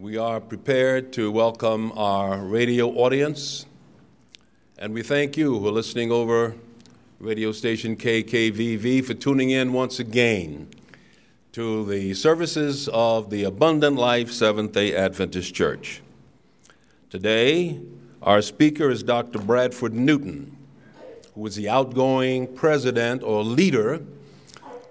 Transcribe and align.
We 0.00 0.16
are 0.16 0.38
prepared 0.40 1.12
to 1.14 1.32
welcome 1.32 1.90
our 1.96 2.38
radio 2.38 2.88
audience, 2.90 3.66
and 4.78 4.94
we 4.94 5.02
thank 5.02 5.36
you 5.36 5.58
who 5.58 5.66
are 5.66 5.72
listening 5.72 6.12
over 6.12 6.54
radio 7.18 7.50
station 7.50 7.96
KKVV 7.96 9.04
for 9.04 9.14
tuning 9.14 9.50
in 9.50 9.72
once 9.72 9.98
again 9.98 10.68
to 11.50 11.84
the 11.86 12.14
services 12.14 12.88
of 12.92 13.30
the 13.30 13.42
Abundant 13.42 13.96
Life 13.96 14.30
Seventh 14.30 14.70
day 14.70 14.94
Adventist 14.94 15.52
Church. 15.52 16.00
Today, 17.10 17.80
our 18.22 18.40
speaker 18.40 18.90
is 18.90 19.02
Dr. 19.02 19.40
Bradford 19.40 19.94
Newton, 19.94 20.56
who 21.34 21.44
is 21.44 21.56
the 21.56 21.68
outgoing 21.68 22.46
president 22.54 23.24
or 23.24 23.42
leader 23.42 24.00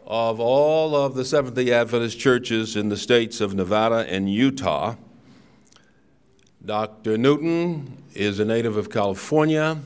of 0.07 0.39
all 0.39 0.95
of 0.95 1.15
the 1.15 1.25
Seventh 1.25 1.55
day 1.55 1.69
Adventist 1.73 2.17
churches 2.17 2.77
in 2.77 2.87
the 2.87 2.95
states 2.95 3.41
of 3.41 3.53
Nevada 3.53 4.09
and 4.09 4.31
Utah. 4.31 4.95
Dr. 6.65 7.17
Newton 7.17 8.01
is 8.15 8.39
a 8.39 8.45
native 8.45 8.77
of 8.77 8.89
California. 8.89 9.77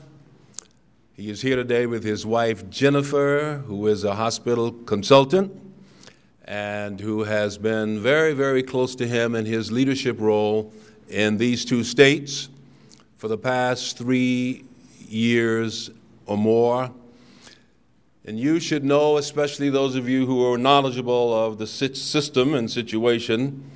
He 1.16 1.28
is 1.28 1.42
here 1.42 1.56
today 1.56 1.86
with 1.86 2.04
his 2.04 2.24
wife 2.24 2.70
Jennifer, 2.70 3.64
who 3.66 3.88
is 3.88 4.04
a 4.04 4.14
hospital 4.14 4.70
consultant 4.70 5.60
and 6.44 7.00
who 7.00 7.24
has 7.24 7.58
been 7.58 8.00
very, 8.00 8.32
very 8.32 8.62
close 8.62 8.94
to 8.96 9.08
him 9.08 9.34
in 9.34 9.44
his 9.44 9.72
leadership 9.72 10.20
role 10.20 10.72
in 11.08 11.36
these 11.36 11.64
two 11.64 11.82
states 11.82 12.48
for 13.16 13.26
the 13.26 13.38
past 13.38 13.98
three 13.98 14.64
years 15.00 15.90
or 16.26 16.38
more. 16.38 16.92
And 18.24 18.38
you 18.38 18.60
should 18.60 18.84
know, 18.84 19.16
especially 19.16 19.68
those 19.68 19.96
of 19.96 20.08
you 20.08 20.26
who 20.26 20.46
are 20.48 20.56
knowledgeable 20.56 21.34
of 21.34 21.58
the 21.58 21.66
system 21.66 22.54
and 22.54 22.70
situation, 22.70 23.68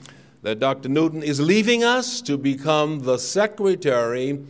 that 0.43 0.61
Dr. 0.61 0.89
Newton 0.89 1.25
is 1.25 1.41
leaving 1.41 1.83
us 1.83 2.21
to 2.23 2.39
become 2.39 3.01
the 3.01 3.19
secretary 3.19 4.45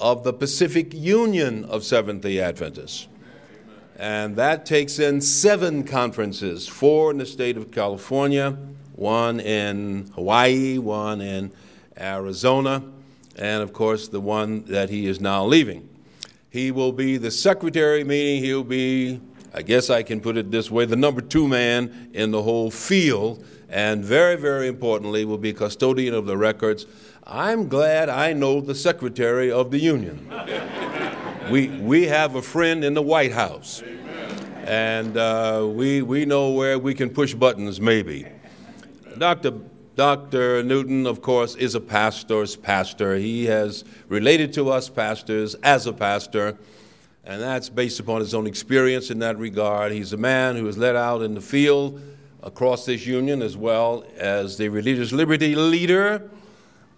of 0.00 0.24
the 0.24 0.32
Pacific 0.32 0.94
Union 0.94 1.66
of 1.66 1.84
Seventh 1.84 2.22
day 2.22 2.40
Adventists. 2.40 3.06
And 3.96 4.34
that 4.36 4.64
takes 4.64 4.98
in 4.98 5.20
seven 5.20 5.84
conferences 5.84 6.66
four 6.66 7.10
in 7.10 7.18
the 7.18 7.26
state 7.26 7.58
of 7.58 7.70
California, 7.70 8.56
one 8.96 9.40
in 9.40 10.10
Hawaii, 10.14 10.78
one 10.78 11.20
in 11.20 11.52
Arizona, 11.98 12.82
and 13.36 13.62
of 13.62 13.74
course 13.74 14.08
the 14.08 14.20
one 14.20 14.64
that 14.64 14.88
he 14.88 15.06
is 15.06 15.20
now 15.20 15.44
leaving. 15.44 15.86
He 16.48 16.70
will 16.70 16.92
be 16.92 17.18
the 17.18 17.30
secretary, 17.30 18.04
meaning 18.04 18.42
he'll 18.42 18.64
be 18.64 19.20
I 19.56 19.62
guess 19.62 19.88
I 19.88 20.02
can 20.02 20.20
put 20.20 20.36
it 20.36 20.50
this 20.50 20.68
way 20.68 20.84
the 20.84 20.96
number 20.96 21.20
two 21.20 21.46
man 21.46 22.10
in 22.12 22.32
the 22.32 22.42
whole 22.42 22.72
field, 22.72 23.44
and 23.68 24.04
very, 24.04 24.34
very 24.34 24.66
importantly, 24.66 25.24
will 25.24 25.38
be 25.38 25.52
custodian 25.52 26.12
of 26.12 26.26
the 26.26 26.36
records. 26.36 26.86
I'm 27.24 27.68
glad 27.68 28.08
I 28.08 28.32
know 28.32 28.60
the 28.60 28.74
Secretary 28.74 29.52
of 29.52 29.70
the 29.70 29.78
Union. 29.78 30.28
we, 31.50 31.68
we 31.68 32.06
have 32.06 32.34
a 32.34 32.42
friend 32.42 32.84
in 32.84 32.94
the 32.94 33.02
White 33.02 33.32
House, 33.32 33.80
and 34.64 35.16
uh, 35.16 35.64
we, 35.72 36.02
we 36.02 36.24
know 36.24 36.50
where 36.50 36.76
we 36.76 36.92
can 36.92 37.08
push 37.08 37.32
buttons, 37.32 37.80
maybe. 37.80 38.26
Dr. 39.18 39.52
Dr. 39.94 40.64
Newton, 40.64 41.06
of 41.06 41.22
course, 41.22 41.54
is 41.54 41.76
a 41.76 41.80
pastor's 41.80 42.56
pastor. 42.56 43.14
He 43.14 43.44
has 43.44 43.84
related 44.08 44.52
to 44.54 44.70
us 44.70 44.88
pastors 44.88 45.54
as 45.62 45.86
a 45.86 45.92
pastor 45.92 46.58
and 47.26 47.40
that's 47.40 47.68
based 47.68 48.00
upon 48.00 48.20
his 48.20 48.34
own 48.34 48.46
experience 48.46 49.10
in 49.10 49.18
that 49.20 49.38
regard. 49.38 49.92
He's 49.92 50.12
a 50.12 50.18
man 50.18 50.56
who 50.56 50.70
led 50.70 50.96
out 50.96 51.22
in 51.22 51.34
the 51.34 51.40
field 51.40 52.00
across 52.42 52.84
this 52.84 53.06
union 53.06 53.40
as 53.40 53.56
well 53.56 54.04
as 54.16 54.58
the 54.58 54.68
religious 54.68 55.12
liberty 55.12 55.54
leader, 55.54 56.30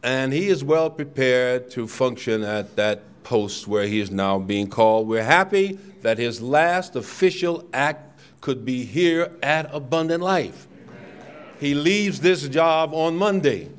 and 0.03 0.33
he 0.33 0.49
is 0.49 0.65
well 0.65 0.91
prepared 0.91 1.71
to 1.73 1.87
function 1.87 2.43
at 2.43 2.75
that 2.77 3.03
post 3.23 3.67
where 3.67 3.87
he 3.87 4.01
is 4.01 4.11
now 4.11 4.39
being 4.39 4.69
called. 4.69 5.09
We're 5.09 5.23
happy 5.23 5.79
that 6.03 6.19
his 6.19 6.41
last 6.41 6.97
official 6.97 7.67
act 7.73 8.21
could 8.41 8.65
be 8.65 8.85
here 8.85 9.37
at 9.43 9.73
Abundant 9.73 10.23
Life. 10.23 10.69
He 11.59 11.75
leaves 11.75 12.21
this 12.21 12.47
job 12.49 12.93
on 12.93 13.17
Monday. 13.17 13.71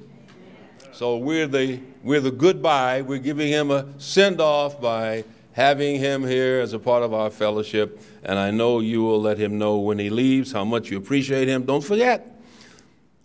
So 0.91 1.17
we're 1.17 1.47
the, 1.47 1.79
we're 2.03 2.21
the 2.21 2.31
goodbye. 2.31 3.03
We're 3.03 3.19
giving 3.19 3.49
him 3.49 3.69
a 3.71 3.87
send 3.97 4.41
off 4.41 4.81
by 4.81 5.25
having 5.57 5.95
him 5.95 6.23
here 6.23 6.59
as 6.59 6.73
a 6.73 6.77
part 6.77 7.01
of 7.01 7.15
our 7.15 7.31
fellowship, 7.31 7.99
and 8.21 8.37
I 8.37 8.51
know 8.51 8.79
you 8.79 9.01
will 9.01 9.19
let 9.19 9.39
him 9.39 9.57
know 9.57 9.79
when 9.79 9.97
he 9.97 10.11
leaves 10.11 10.51
how 10.51 10.63
much 10.63 10.91
you 10.91 10.99
appreciate 10.99 11.47
him. 11.47 11.63
Don't 11.63 11.83
forget, 11.83 12.39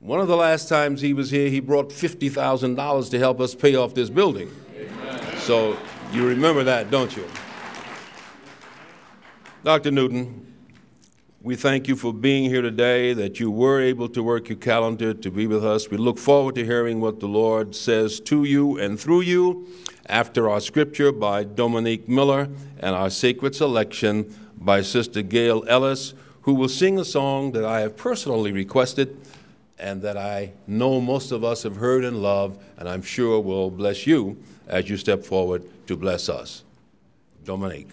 one 0.00 0.19
of 0.19 0.28
the 0.28 0.37
last 0.37 0.66
times 0.66 1.03
he 1.03 1.12
was 1.12 1.31
here, 1.31 1.50
he 1.50 1.60
brought 1.60 1.91
$50,000 1.91 3.10
to 3.10 3.19
help 3.19 3.38
us 3.38 3.54
pay 3.54 3.75
off 3.75 3.93
this 3.93 4.09
building. 4.09 4.50
Amen. 4.75 5.37
So 5.41 5.76
you 6.10 6.26
remember 6.26 6.65
that, 6.65 6.91
don't 6.91 7.15
you? 7.15 7.28
Dr. 9.62 9.91
Newton, 9.91 10.54
we 11.43 11.54
thank 11.54 11.87
you 11.87 11.97
for 11.97 12.14
being 12.14 12.49
here 12.49 12.62
today, 12.62 13.12
that 13.12 13.41
you 13.41 13.50
were 13.50 13.82
able 13.82 14.09
to 14.09 14.22
work 14.22 14.49
your 14.49 14.56
calendar 14.56 15.12
to 15.12 15.31
be 15.31 15.47
with 15.47 15.66
us. 15.66 15.91
We 15.91 15.99
look 15.99 16.16
forward 16.19 16.54
to 16.54 16.64
hearing 16.64 16.99
what 16.99 17.20
the 17.20 17.28
Lord 17.28 17.75
says 17.75 18.20
to 18.20 18.44
you 18.44 18.78
and 18.78 18.99
through 18.99 19.20
you 19.20 19.69
after 20.07 20.49
our 20.49 20.61
scripture 20.61 21.13
by 21.13 21.45
Dominique 21.45 22.09
Miller 22.09 22.49
and 22.79 22.95
our 22.95 23.11
sacred 23.11 23.55
selection 23.55 24.35
by 24.57 24.83
Sister 24.83 25.23
Gail 25.23 25.65
Ellis, 25.69 26.15
who 26.43 26.55
will 26.55 26.69
sing 26.69 26.99
a 26.99 27.05
song 27.05 27.53
that 27.53 27.65
I 27.65 27.81
have 27.81 27.97
personally 27.97 28.53
requested 28.53 29.17
and 29.79 30.03
that 30.03 30.17
I 30.17 30.53
know 30.67 31.01
most 31.01 31.33
of 31.33 31.43
us 31.43 31.65
have 31.65 31.77
heard 31.77 32.05
and 32.05 32.23
loved, 32.23 32.61
and 32.79 32.89
I'm 32.89 33.03
sure 33.03 33.41
will 33.41 33.71
bless 33.71 34.07
you 34.07 34.37
as 34.69 34.89
you 34.89 34.97
step 34.97 35.25
forward 35.25 35.65
to 35.89 35.97
bless 35.97 36.29
us. 36.29 36.62
Dominique. 37.45 37.91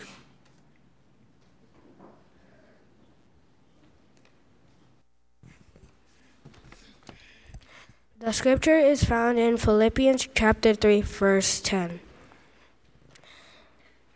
The 8.20 8.34
scripture 8.34 8.78
is 8.78 9.06
found 9.06 9.40
in 9.40 9.56
Philippians 9.56 10.28
chapter 10.36 10.74
3, 10.74 11.00
verse 11.04 11.62
10. 11.62 12.02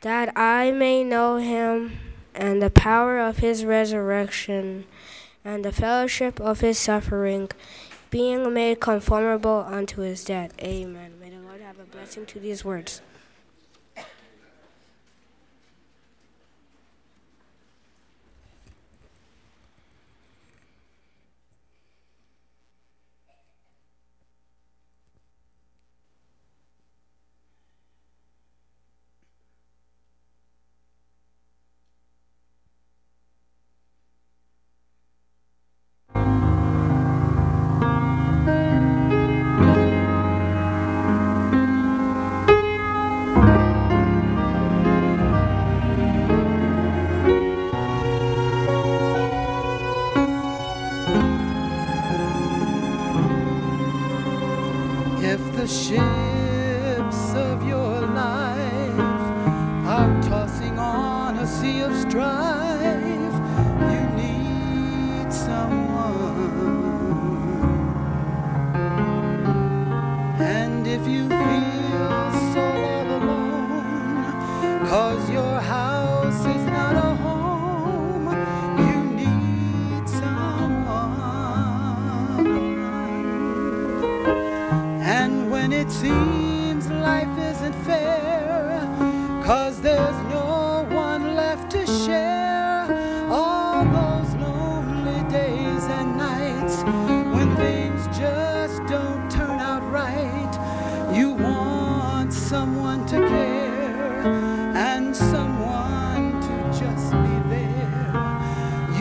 That 0.02 0.38
I 0.38 0.72
may 0.72 1.06
know 1.06 1.38
him 1.38 2.00
and 2.36 2.62
the 2.62 2.70
power 2.70 3.18
of 3.18 3.38
his 3.38 3.64
resurrection 3.64 4.84
and 5.46 5.64
the 5.64 5.72
fellowship 5.72 6.42
of 6.42 6.60
his 6.60 6.78
suffering, 6.78 7.50
being 8.12 8.54
made 8.54 8.82
conformable 8.82 9.66
unto 9.66 10.02
his 10.02 10.26
death. 10.26 10.52
Amen. 10.60 11.14
May 11.22 11.30
the 11.30 11.38
Lord 11.38 11.62
have 11.62 11.80
a 11.80 11.86
blessing 11.86 12.26
to 12.26 12.40
these 12.40 12.66
words. 12.66 13.02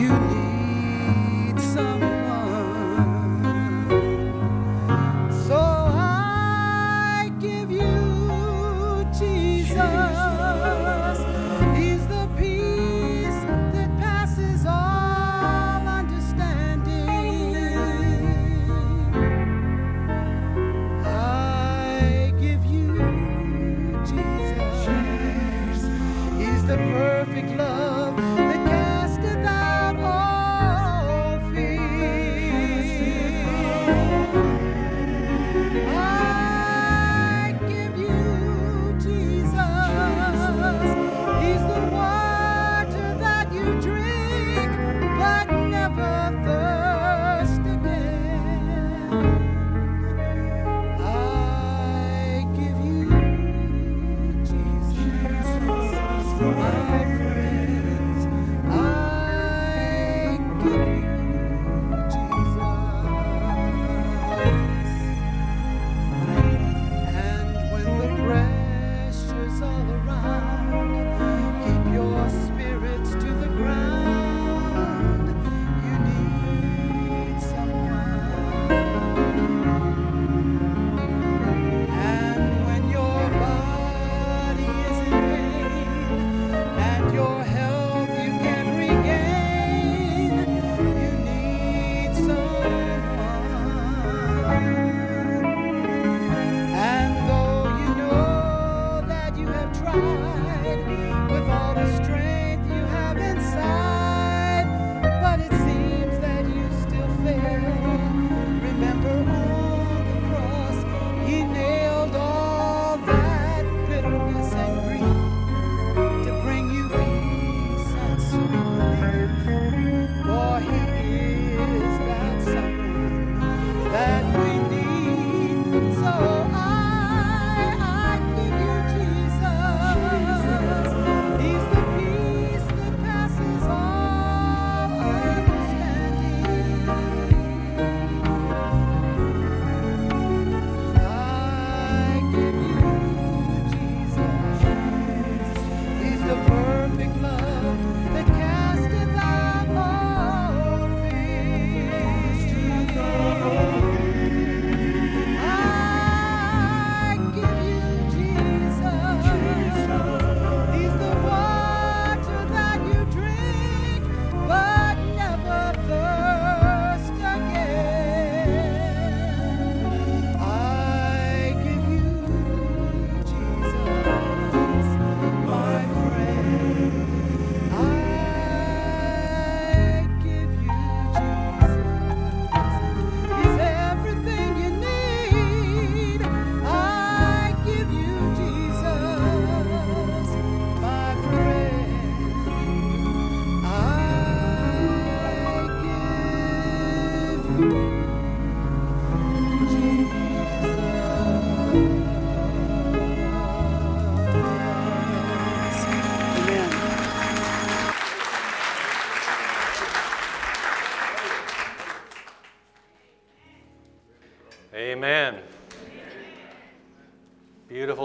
you 0.03 0.32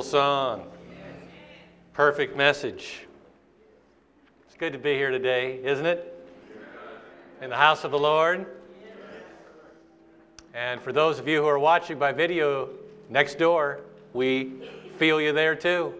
Song. 0.08 0.64
Perfect 1.92 2.34
message. 2.34 3.00
It's 4.46 4.56
good 4.56 4.72
to 4.72 4.78
be 4.78 4.94
here 4.94 5.10
today, 5.10 5.60
isn't 5.62 5.84
it? 5.84 6.26
In 7.42 7.50
the 7.50 7.56
house 7.56 7.84
of 7.84 7.90
the 7.90 7.98
Lord. 7.98 8.46
And 10.54 10.80
for 10.80 10.92
those 10.92 11.18
of 11.18 11.28
you 11.28 11.42
who 11.42 11.46
are 11.46 11.58
watching 11.58 11.98
by 11.98 12.12
video 12.12 12.70
next 13.10 13.36
door, 13.36 13.80
we 14.14 14.66
feel 14.96 15.20
you 15.20 15.34
there 15.34 15.54
too. 15.54 15.92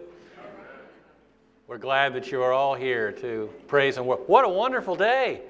We're 1.67 1.77
glad 1.77 2.15
that 2.15 2.31
you 2.31 2.41
are 2.41 2.51
all 2.51 2.73
here 2.73 3.11
to 3.11 3.51
praise 3.67 3.97
and 3.97 4.07
worship. 4.07 4.27
What 4.27 4.43
a 4.43 4.49
wonderful 4.49 4.95
day! 4.95 5.41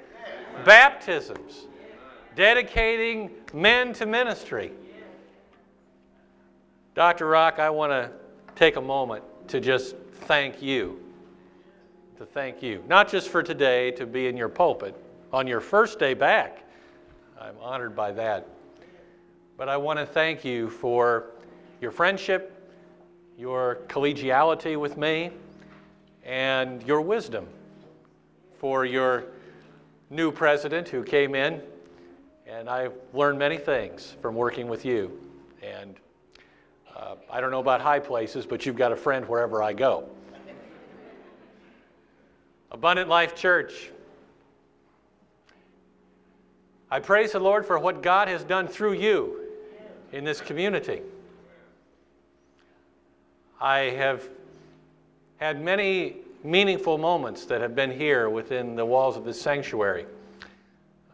Baptisms, 0.65 1.67
dedicating 2.35 3.31
men 3.53 3.93
to 3.93 4.05
ministry. 4.05 4.73
Dr. 6.93 7.25
Rock, 7.25 7.59
I 7.59 7.69
want 7.69 7.93
to 7.93 8.11
take 8.59 8.75
a 8.75 8.81
moment 8.81 9.23
to 9.47 9.61
just 9.61 9.95
thank 10.25 10.61
you. 10.61 11.01
To 12.17 12.25
thank 12.25 12.61
you. 12.61 12.83
Not 12.89 13.09
just 13.09 13.29
for 13.29 13.41
today 13.41 13.91
to 13.91 14.05
be 14.05 14.27
in 14.27 14.35
your 14.35 14.49
pulpit 14.49 15.01
on 15.31 15.47
your 15.47 15.61
first 15.61 15.97
day 15.97 16.13
back. 16.13 16.65
I'm 17.39 17.55
honored 17.61 17.95
by 17.95 18.11
that. 18.11 18.45
But 19.55 19.69
I 19.69 19.77
want 19.77 19.97
to 19.99 20.05
thank 20.05 20.43
you 20.43 20.69
for 20.69 21.27
your 21.79 21.91
friendship, 21.91 22.69
your 23.37 23.79
collegiality 23.87 24.77
with 24.77 24.97
me, 24.97 25.31
and 26.25 26.83
your 26.83 26.99
wisdom 26.99 27.47
for 28.57 28.83
your 28.83 29.23
new 30.09 30.33
president 30.33 30.89
who 30.89 31.01
came 31.01 31.33
in. 31.33 31.61
And 32.45 32.69
I've 32.69 32.93
learned 33.13 33.39
many 33.39 33.57
things 33.57 34.17
from 34.21 34.35
working 34.35 34.67
with 34.67 34.83
you. 34.83 35.17
And 35.63 35.95
uh, 36.99 37.15
I 37.31 37.39
don't 37.39 37.51
know 37.51 37.59
about 37.59 37.79
high 37.79 37.99
places, 37.99 38.45
but 38.45 38.65
you've 38.65 38.75
got 38.75 38.91
a 38.91 38.95
friend 38.95 39.25
wherever 39.27 39.63
I 39.63 39.71
go. 39.71 40.09
Abundant 42.71 43.07
Life 43.07 43.35
Church. 43.35 43.89
I 46.91 46.99
praise 46.99 47.31
the 47.31 47.39
Lord 47.39 47.65
for 47.65 47.79
what 47.79 48.03
God 48.03 48.27
has 48.27 48.43
done 48.43 48.67
through 48.67 48.93
you 48.93 49.39
in 50.11 50.25
this 50.25 50.41
community. 50.41 51.01
I 53.61 53.79
have 53.79 54.27
had 55.37 55.61
many 55.61 56.17
meaningful 56.43 56.97
moments 56.97 57.45
that 57.45 57.61
have 57.61 57.75
been 57.75 57.91
here 57.91 58.29
within 58.29 58.75
the 58.75 58.85
walls 58.85 59.15
of 59.15 59.23
this 59.23 59.41
sanctuary. 59.41 60.05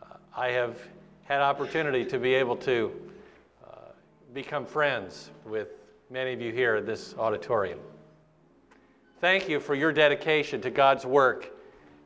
Uh, 0.02 0.16
I 0.36 0.50
have 0.50 0.80
had 1.26 1.42
opportunity 1.42 2.06
to 2.06 2.18
be 2.18 2.34
able 2.34 2.56
to 2.58 3.05
become 4.36 4.66
friends 4.66 5.30
with 5.46 5.70
many 6.10 6.34
of 6.34 6.42
you 6.42 6.52
here 6.52 6.76
in 6.76 6.86
this 6.86 7.16
auditorium. 7.18 7.80
Thank 9.22 9.48
you 9.48 9.62
for 9.62 9.76
your 9.76 9.94
dedication 9.94 10.60
to 10.60 10.70
God's 10.70 11.06
work 11.06 11.54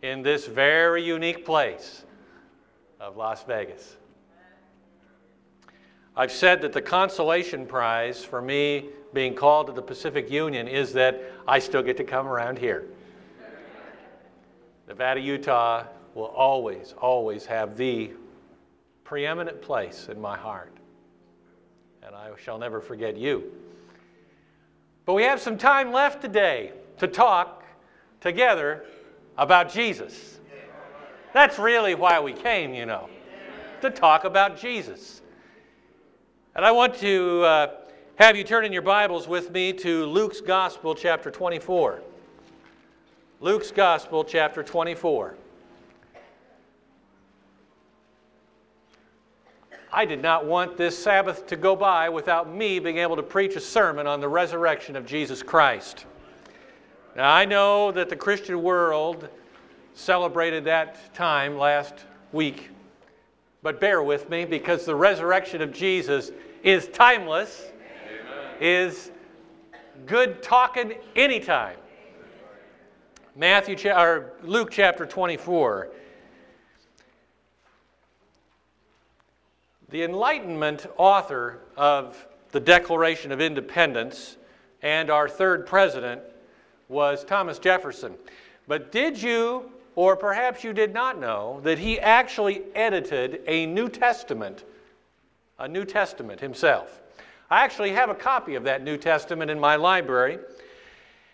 in 0.03 0.21
this 0.21 0.45
very 0.45 1.03
unique 1.03 1.43
place 1.43 2.05
of 2.99 3.17
Las 3.17 3.43
Vegas. 3.45 3.97
I've 6.15 6.31
said 6.31 6.61
that 6.61 6.71
the 6.71 6.83
consolation 6.83 7.65
prize 7.65 8.23
for 8.23 8.43
me 8.43 8.89
being 9.11 9.33
called 9.33 9.65
to 9.65 9.73
the 9.73 9.81
Pacific 9.81 10.29
Union 10.29 10.67
is 10.67 10.93
that 10.93 11.19
I 11.47 11.57
still 11.57 11.81
get 11.81 11.97
to 11.97 12.03
come 12.03 12.27
around 12.27 12.59
here. 12.59 12.85
Nevada, 14.87 15.19
Utah 15.19 15.85
will 16.13 16.25
always, 16.25 16.93
always 17.01 17.47
have 17.47 17.75
the 17.75 18.11
preeminent 19.03 19.63
place 19.63 20.09
in 20.11 20.21
my 20.21 20.37
heart 20.37 20.78
and 22.03 22.15
I 22.15 22.29
shall 22.43 22.57
never 22.57 22.81
forget 22.81 23.17
you. 23.17 23.51
But 25.05 25.13
we 25.13 25.23
have 25.23 25.41
some 25.41 25.57
time 25.57 25.91
left 25.91 26.21
today 26.21 26.71
to 26.97 27.07
talk 27.07 27.63
together 28.21 28.85
about 29.37 29.71
Jesus. 29.71 30.39
That's 31.33 31.59
really 31.59 31.95
why 31.95 32.19
we 32.19 32.33
came, 32.33 32.73
you 32.73 32.85
know, 32.85 33.09
to 33.81 33.89
talk 33.89 34.23
about 34.23 34.59
Jesus. 34.59 35.21
And 36.55 36.65
I 36.65 36.71
want 36.71 36.95
to 36.95 37.41
uh, 37.43 37.67
have 38.15 38.35
you 38.35 38.43
turn 38.43 38.65
in 38.65 38.73
your 38.73 38.81
Bibles 38.81 39.27
with 39.27 39.51
me 39.51 39.71
to 39.73 40.05
Luke's 40.05 40.41
Gospel, 40.41 40.95
chapter 40.95 41.31
24. 41.31 42.01
Luke's 43.39 43.71
Gospel, 43.71 44.23
chapter 44.23 44.63
24. 44.63 45.35
I 49.91 50.05
did 50.05 50.21
not 50.21 50.45
want 50.45 50.77
this 50.77 50.97
Sabbath 50.97 51.47
to 51.47 51.55
go 51.55 51.75
by 51.75 52.09
without 52.09 52.53
me 52.53 52.77
being 52.77 52.97
able 52.99 53.15
to 53.15 53.23
preach 53.23 53.55
a 53.55 53.59
sermon 53.59 54.05
on 54.05 54.21
the 54.21 54.27
resurrection 54.27 54.95
of 54.95 55.05
Jesus 55.05 55.41
Christ. 55.41 56.05
Now, 57.15 57.33
I 57.33 57.45
know 57.45 57.91
that 57.93 58.07
the 58.07 58.15
Christian 58.15 58.61
world 58.61 59.27
celebrated 59.95 60.63
that 60.65 61.13
time 61.15 61.57
last 61.57 61.95
week, 62.31 62.69
but 63.63 63.81
bear 63.81 64.03
with 64.03 64.29
me 64.29 64.45
because 64.45 64.85
the 64.85 64.95
resurrection 64.95 65.59
of 65.61 65.73
Jesus 65.73 66.31
is 66.61 66.87
timeless, 66.89 67.65
Amen. 68.05 68.55
is 68.61 69.09
good 70.05 70.43
talking 70.43 70.93
anytime. 71.15 71.77
Matthew 73.35 73.89
or 73.89 74.33
Luke 74.43 74.69
chapter 74.69 75.07
24 75.07 75.89
The 79.89 80.03
Enlightenment 80.03 80.85
author 80.97 81.61
of 81.75 82.27
the 82.51 82.59
Declaration 82.59 83.31
of 83.31 83.41
Independence 83.41 84.37
and 84.83 85.09
our 85.09 85.27
third 85.27 85.65
president 85.65 86.21
was 86.89 87.23
Thomas 87.23 87.57
Jefferson. 87.57 88.13
But 88.67 88.91
did 88.91 89.19
you, 89.19 89.71
or 89.95 90.15
perhaps 90.15 90.63
you 90.63 90.73
did 90.73 90.93
not 90.93 91.19
know, 91.19 91.59
that 91.63 91.79
he 91.79 91.99
actually 91.99 92.61
edited 92.75 93.41
a 93.47 93.65
New 93.65 93.89
Testament, 93.89 94.63
a 95.57 95.67
New 95.67 95.85
Testament 95.85 96.39
himself? 96.39 97.01
I 97.49 97.63
actually 97.63 97.89
have 97.93 98.11
a 98.11 98.15
copy 98.15 98.53
of 98.53 98.63
that 98.65 98.83
New 98.83 98.95
Testament 98.95 99.49
in 99.49 99.59
my 99.59 99.75
library. 99.75 100.37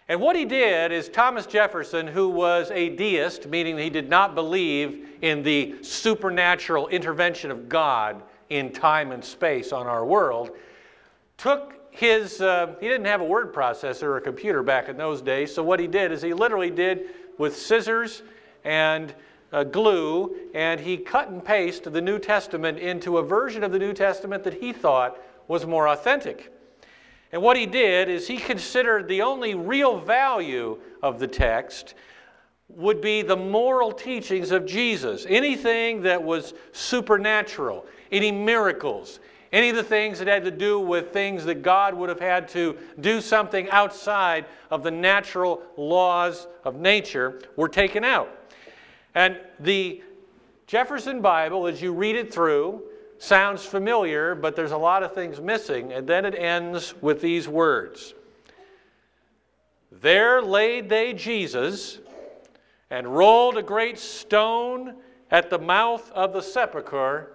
And 0.08 0.22
what 0.22 0.38
he 0.38 0.46
did 0.46 0.94
is 0.94 1.10
Thomas 1.10 1.46
Jefferson, 1.46 2.08
who 2.08 2.30
was 2.30 2.72
a 2.72 2.88
deist, 2.96 3.48
meaning 3.48 3.78
he 3.78 3.90
did 3.90 4.10
not 4.10 4.34
believe 4.34 5.10
in 5.22 5.44
the 5.44 5.76
supernatural 5.84 6.88
intervention 6.88 7.52
of 7.52 7.68
God, 7.68 8.24
in 8.50 8.72
time 8.72 9.12
and 9.12 9.24
space 9.24 9.72
on 9.72 9.88
our 9.88 10.06
world, 10.06 10.52
took 11.38 11.74
his, 11.92 12.42
uh, 12.42 12.76
he 12.80 12.88
didn't 12.88 13.06
have 13.06 13.22
a 13.22 13.26
word 13.26 13.54
processor 13.54 14.04
or 14.04 14.18
a 14.18 14.22
computer 14.22 14.62
back 14.62 14.90
in 14.90 14.98
those 14.98 15.22
days, 15.22 15.54
so 15.54 15.64
what 15.64 15.80
he 15.80 15.88
did 15.88 16.12
is 16.12 16.22
he 16.22 16.34
literally 16.34 16.70
did 16.70 17.10
with 17.38 17.56
scissors 17.56 18.24
and 18.64 19.14
uh, 19.52 19.64
glue, 19.64 20.36
and 20.54 20.80
he 20.80 20.98
cut 20.98 21.30
and 21.30 21.44
pasted 21.44 21.94
the 21.94 22.02
New 22.02 22.20
Testament 22.20 22.78
into 22.78 23.18
a 23.18 23.24
version 23.24 23.64
of 23.64 23.72
the 23.72 23.80
New 23.80 23.94
Testament 23.94 24.44
that 24.44 24.56
he 24.56 24.74
thought 24.74 25.18
was 25.48 25.66
more 25.66 25.88
authentic. 25.88 26.52
And 27.32 27.42
what 27.42 27.58
he 27.58 27.66
did 27.66 28.10
is 28.10 28.28
he 28.28 28.38
considered 28.38 29.08
the 29.08 29.22
only 29.22 29.56
real 29.56 30.00
value 30.00 30.78
of 31.02 31.20
the 31.20 31.28
text 31.28 31.94
would 32.70 33.00
be 33.00 33.22
the 33.22 33.36
moral 33.36 33.92
teachings 33.92 34.52
of 34.52 34.66
Jesus. 34.66 35.26
Anything 35.30 36.02
that 36.02 36.22
was 36.22 36.54
supernatural, 36.72 37.86
any 38.16 38.32
miracles, 38.32 39.20
any 39.52 39.70
of 39.70 39.76
the 39.76 39.84
things 39.84 40.20
that 40.20 40.28
had 40.28 40.44
to 40.46 40.52
do 40.52 40.80
with 40.80 41.12
things 41.12 41.44
that 41.46 41.62
God 41.62 41.94
would 41.94 42.10
have 42.10 42.20
had 42.20 42.48
to 42.50 42.78
do 43.02 43.20
something 43.20 43.70
outside 43.70 44.46
of 44.72 44.84
the 44.84 44.92
natural 44.92 45.62
laws 45.76 46.48
of 46.64 46.76
nature 46.76 47.42
were 47.56 47.70
taken 47.70 48.04
out. 48.04 48.30
And 49.14 49.38
the 49.60 50.02
Jefferson 50.66 51.22
Bible, 51.22 51.68
as 51.68 51.82
you 51.82 51.94
read 51.94 52.16
it 52.16 52.34
through, 52.34 52.84
sounds 53.18 53.66
familiar, 53.66 54.34
but 54.34 54.56
there's 54.56 54.72
a 54.72 54.78
lot 54.78 55.04
of 55.04 55.14
things 55.14 55.40
missing. 55.40 55.94
And 55.94 56.08
then 56.08 56.26
it 56.26 56.36
ends 56.36 56.94
with 57.02 57.22
these 57.22 57.48
words 57.48 58.14
There 59.92 60.42
laid 60.42 60.90
they 60.90 61.14
Jesus 61.14 62.00
and 62.90 63.08
rolled 63.08 63.58
a 63.58 63.64
great 63.64 64.00
stone 64.00 64.96
at 65.32 65.50
the 65.50 65.60
mouth 65.60 66.12
of 66.12 66.34
the 66.34 66.42
sepulchre 66.42 67.35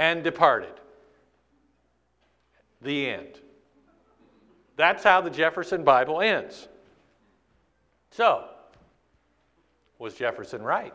and 0.00 0.24
departed. 0.24 0.72
The 2.80 3.10
end. 3.10 3.38
That's 4.76 5.04
how 5.04 5.20
the 5.20 5.28
Jefferson 5.28 5.84
Bible 5.84 6.22
ends. 6.22 6.68
So, 8.10 8.46
was 9.98 10.14
Jefferson 10.14 10.62
right? 10.62 10.94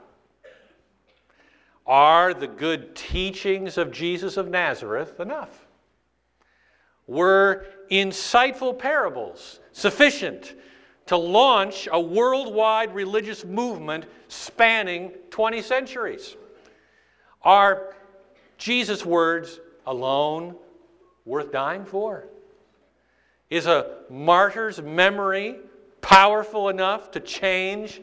Are 1.86 2.34
the 2.34 2.48
good 2.48 2.96
teachings 2.96 3.78
of 3.78 3.92
Jesus 3.92 4.38
of 4.38 4.50
Nazareth 4.50 5.20
enough? 5.20 5.68
Were 7.06 7.68
insightful 7.92 8.76
parables 8.76 9.60
sufficient 9.72 10.56
to 11.06 11.16
launch 11.16 11.88
a 11.92 12.02
worldwide 12.02 12.96
religious 12.96 13.46
movement 13.46 14.08
spanning 14.30 15.12
20 15.30 15.62
centuries? 15.62 16.36
Are 17.44 17.95
Jesus' 18.66 19.06
words 19.06 19.60
alone 19.86 20.56
worth 21.24 21.52
dying 21.52 21.86
for? 21.86 22.24
Is 23.48 23.68
a 23.68 24.00
martyr's 24.10 24.82
memory 24.82 25.58
powerful 26.02 26.70
enough 26.70 27.12
to 27.12 27.20
change 27.20 28.02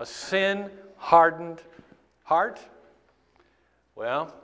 a 0.00 0.04
sin 0.04 0.68
hardened 0.96 1.62
heart? 2.24 2.58
Well, 3.94 4.34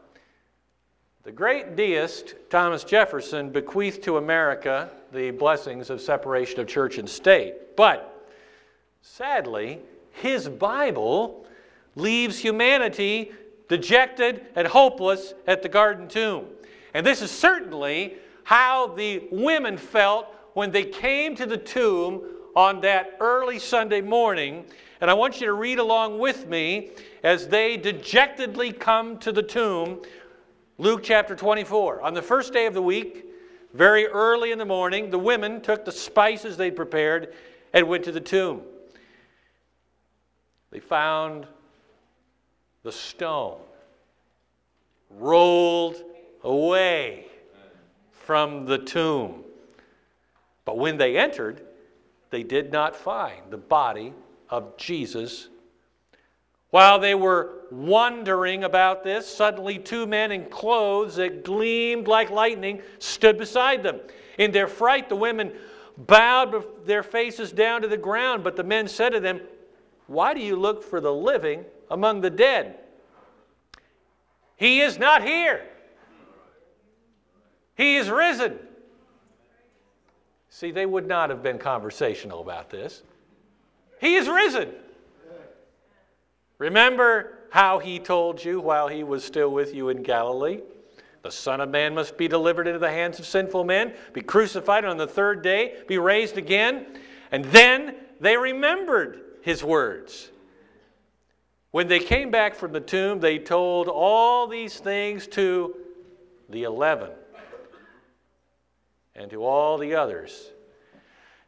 the 1.25 1.33
great 1.33 1.75
deist 1.75 2.37
Thomas 2.49 2.85
Jefferson 2.85 3.51
bequeathed 3.51 4.05
to 4.05 4.19
America 4.19 4.89
the 5.13 5.33
blessings 5.33 5.91
of 5.91 6.01
separation 6.01 6.61
of 6.61 6.69
church 6.69 6.97
and 6.97 7.09
state. 7.09 7.77
But 7.77 8.31
sadly, 9.03 9.81
his 10.13 10.49
Bible 10.49 11.45
leaves 11.97 12.39
humanity 12.39 13.33
dejected 13.71 14.47
and 14.57 14.67
hopeless 14.67 15.33
at 15.47 15.63
the 15.63 15.69
garden 15.69 16.09
tomb. 16.09 16.45
And 16.93 17.07
this 17.07 17.23
is 17.23 17.31
certainly 17.31 18.17
how 18.43 18.89
the 18.89 19.29
women 19.31 19.79
felt 19.79 20.27
when 20.55 20.73
they 20.73 20.83
came 20.83 21.37
to 21.37 21.47
the 21.47 21.57
tomb 21.57 22.21
on 22.57 22.81
that 22.81 23.17
early 23.21 23.61
Sunday 23.61 24.01
morning. 24.01 24.65
And 25.01 25.09
I 25.09 25.15
want 25.15 25.41
you 25.41 25.47
to 25.47 25.53
read 25.53 25.79
along 25.79 26.19
with 26.19 26.49
me 26.49 26.91
as 27.23 27.47
they 27.47 27.77
dejectedly 27.77 28.73
come 28.73 29.19
to 29.19 29.31
the 29.31 29.43
tomb. 29.43 30.03
Luke 30.79 31.03
chapter 31.05 31.37
24. 31.37 32.03
On 32.03 32.13
the 32.13 32.21
first 32.21 32.53
day 32.53 32.67
of 32.67 32.75
the 32.75 32.83
week, 32.83 33.27
very 33.73 34.09
early 34.09 34.51
in 34.51 34.59
the 34.59 34.65
morning, 34.65 35.11
the 35.11 35.19
women 35.19 35.61
took 35.61 35.85
the 35.85 35.93
spices 35.93 36.57
they'd 36.57 36.75
prepared 36.75 37.35
and 37.73 37.87
went 37.87 38.03
to 38.03 38.11
the 38.11 38.21
tomb. 38.21 38.63
They 40.73 40.81
found 40.81 41.47
the 42.83 42.93
stone 42.93 43.59
rolled 45.11 46.03
away 46.43 47.27
from 48.11 48.65
the 48.65 48.79
tomb. 48.79 49.45
But 50.65 50.79
when 50.79 50.97
they 50.97 51.17
entered, 51.17 51.63
they 52.31 52.43
did 52.43 52.73
not 52.73 52.95
find 52.95 53.51
the 53.51 53.59
body 53.59 54.13
of 54.49 54.77
Jesus. 54.77 55.49
While 56.71 57.01
they 57.01 57.17
were 57.17 57.65
wondering 57.73 58.65
about 58.65 59.03
this, 59.03 59.27
suddenly 59.27 59.79
two 59.79 60.07
men 60.07 60.31
in 60.31 60.45
clothes 60.47 61.17
that 61.17 61.45
gleamed 61.45 62.07
like 62.07 62.31
lightning 62.31 62.83
stood 63.01 63.37
beside 63.37 63.83
them. 63.83 64.01
In 64.39 64.53
their 64.53 64.69
fright, 64.69 65.09
the 65.09 65.17
women 65.17 65.53
bowed 65.99 66.87
their 66.87 67.03
faces 67.03 67.51
down 67.51 67.83
to 67.83 67.89
the 67.89 67.97
ground, 67.97 68.45
but 68.45 68.57
the 68.57 68.65
men 68.65 68.87
said 68.87 69.11
to 69.11 69.21
them, 69.21 69.41
Why 70.07 70.33
do 70.33 70.41
you 70.41 70.55
look 70.55 70.85
for 70.85 71.01
the 71.01 71.13
living 71.13 71.65
among 71.91 72.21
the 72.21 72.31
dead? 72.31 72.79
He 74.57 74.81
is 74.81 74.99
not 74.99 75.23
here. 75.23 75.63
He 77.77 77.97
is 77.97 78.11
risen. 78.11 78.59
See, 80.51 80.71
they 80.71 80.87
would 80.87 81.07
not 81.07 81.31
have 81.31 81.43
been 81.43 81.59
conversational 81.59 82.41
about 82.41 82.69
this. 82.69 83.03
He 84.01 84.17
is 84.17 84.29
risen. 84.29 84.71
Remember 86.59 87.39
how 87.51 87.79
he 87.79 87.99
told 87.99 88.45
you 88.45 88.61
while 88.61 88.89
he 88.89 89.03
was 89.03 89.25
still 89.25 89.51
with 89.51 89.75
you 89.75 89.89
in 89.89 90.03
Galilee? 90.03 90.61
The 91.23 91.31
Son 91.31 91.61
of 91.61 91.71
Man 91.71 91.95
must 91.95 92.17
be 92.17 92.29
delivered 92.29 92.67
into 92.67 92.79
the 92.79 92.91
hands 92.91 93.19
of 93.19 93.27
sinful 93.27 93.65
men, 93.65 93.95
be 94.13 94.21
crucified 94.21 94.85
on 94.85 94.97
the 94.97 95.07
third 95.07 95.43
day, 95.43 95.83
be 95.87 95.99
raised 95.99 96.37
again. 96.37 96.99
And 97.33 97.45
then 97.47 97.97
they 98.21 98.37
remembered 98.37 99.21
his 99.43 99.65
words. 99.65 100.31
When 101.71 101.87
they 101.87 102.01
came 102.01 102.31
back 102.31 102.55
from 102.55 102.73
the 102.73 102.81
tomb, 102.81 103.21
they 103.21 103.39
told 103.39 103.89
all 103.89 104.49
these 104.49 104.79
things 104.79 105.27
to 105.29 105.77
the 106.49 106.65
eleven 106.65 107.11
and 109.15 109.31
to 109.31 109.45
all 109.45 109.79
the 109.79 109.95
others. 109.95 110.51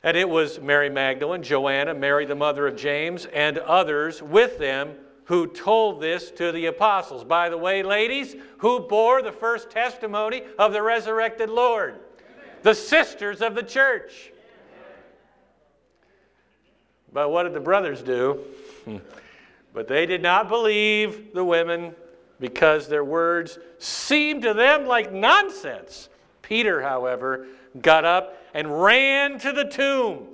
And 0.05 0.17
it 0.17 0.29
was 0.29 0.61
Mary 0.61 0.91
Magdalene, 0.91 1.43
Joanna, 1.43 1.95
Mary 1.95 2.25
the 2.25 2.35
mother 2.35 2.67
of 2.67 2.77
James, 2.77 3.27
and 3.27 3.59
others 3.59 4.23
with 4.23 4.59
them 4.59 4.95
who 5.25 5.47
told 5.47 6.01
this 6.01 6.31
to 6.33 6.53
the 6.53 6.67
apostles. 6.67 7.25
By 7.25 7.49
the 7.49 7.59
way, 7.59 7.83
ladies, 7.83 8.35
who 8.59 8.81
bore 8.81 9.23
the 9.23 9.33
first 9.33 9.71
testimony 9.71 10.43
of 10.59 10.73
the 10.73 10.83
resurrected 10.83 11.49
Lord? 11.49 12.01
The 12.63 12.75
sisters 12.75 13.43
of 13.43 13.55
the 13.55 13.63
church. 13.63 14.33
But 17.13 17.31
what 17.31 17.45
did 17.45 17.55
the 17.55 17.61
brothers 17.61 18.03
do? 18.03 18.41
But 19.73 19.89
they 19.89 20.07
did 20.07 20.23
not 20.23 20.49
believe 20.49 21.33
the 21.33 21.45
women 21.45 21.95
because 22.39 22.89
their 22.89 23.05
words 23.05 23.59
seemed 23.79 24.43
to 24.43 24.53
them 24.53 24.87
like 24.87 25.13
nonsense. 25.13 26.09
Peter, 26.43 26.83
however, 26.83 27.47
got 27.81 28.05
up 28.05 28.37
and 28.53 28.83
ran 28.83 29.39
to 29.39 29.53
the 29.53 29.65
tomb, 29.65 30.29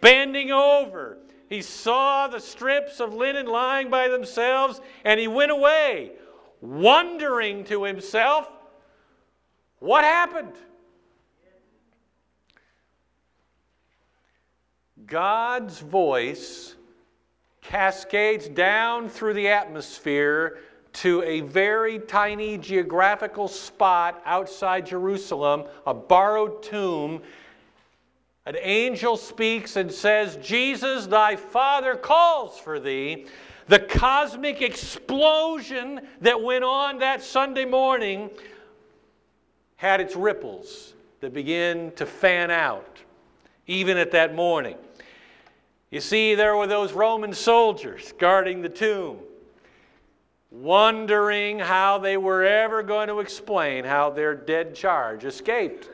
bending 0.00 0.50
over. 0.50 1.18
He 1.48 1.62
saw 1.62 2.26
the 2.26 2.40
strips 2.40 2.98
of 2.98 3.14
linen 3.14 3.46
lying 3.46 3.90
by 3.90 4.08
themselves, 4.08 4.80
and 5.04 5.20
he 5.20 5.28
went 5.28 5.52
away, 5.52 6.12
wondering 6.60 7.64
to 7.64 7.84
himself, 7.84 8.50
What 9.78 10.04
happened? 10.04 10.54
God's 15.06 15.80
voice 15.80 16.74
cascades 17.62 18.48
down 18.48 19.08
through 19.08 19.34
the 19.34 19.48
atmosphere 19.48 20.58
to 20.92 21.22
a 21.22 21.40
very 21.40 21.98
tiny 21.98 22.58
geographical 22.58 23.48
spot 23.48 24.20
outside 24.26 24.84
Jerusalem, 24.84 25.64
a 25.86 25.94
borrowed 25.94 26.62
tomb. 26.62 27.22
An 28.44 28.56
angel 28.60 29.16
speaks 29.16 29.76
and 29.76 29.90
says, 29.90 30.36
Jesus, 30.42 31.06
thy 31.06 31.36
Father 31.36 31.94
calls 31.94 32.58
for 32.58 32.78
thee. 32.78 33.26
The 33.68 33.78
cosmic 33.78 34.60
explosion 34.60 36.00
that 36.20 36.42
went 36.42 36.64
on 36.64 36.98
that 36.98 37.22
Sunday 37.22 37.64
morning 37.64 38.28
had 39.76 40.00
its 40.00 40.14
ripples 40.14 40.94
that 41.20 41.32
begin 41.32 41.92
to 41.92 42.04
fan 42.04 42.50
out, 42.50 42.98
even 43.66 43.96
at 43.96 44.10
that 44.10 44.34
morning. 44.34 44.76
You 45.92 46.00
see, 46.00 46.34
there 46.34 46.56
were 46.56 46.66
those 46.66 46.94
Roman 46.94 47.34
soldiers 47.34 48.14
guarding 48.18 48.62
the 48.62 48.70
tomb, 48.70 49.18
wondering 50.50 51.58
how 51.58 51.98
they 51.98 52.16
were 52.16 52.44
ever 52.44 52.82
going 52.82 53.08
to 53.08 53.20
explain 53.20 53.84
how 53.84 54.08
their 54.08 54.34
dead 54.34 54.74
charge 54.74 55.26
escaped. 55.26 55.90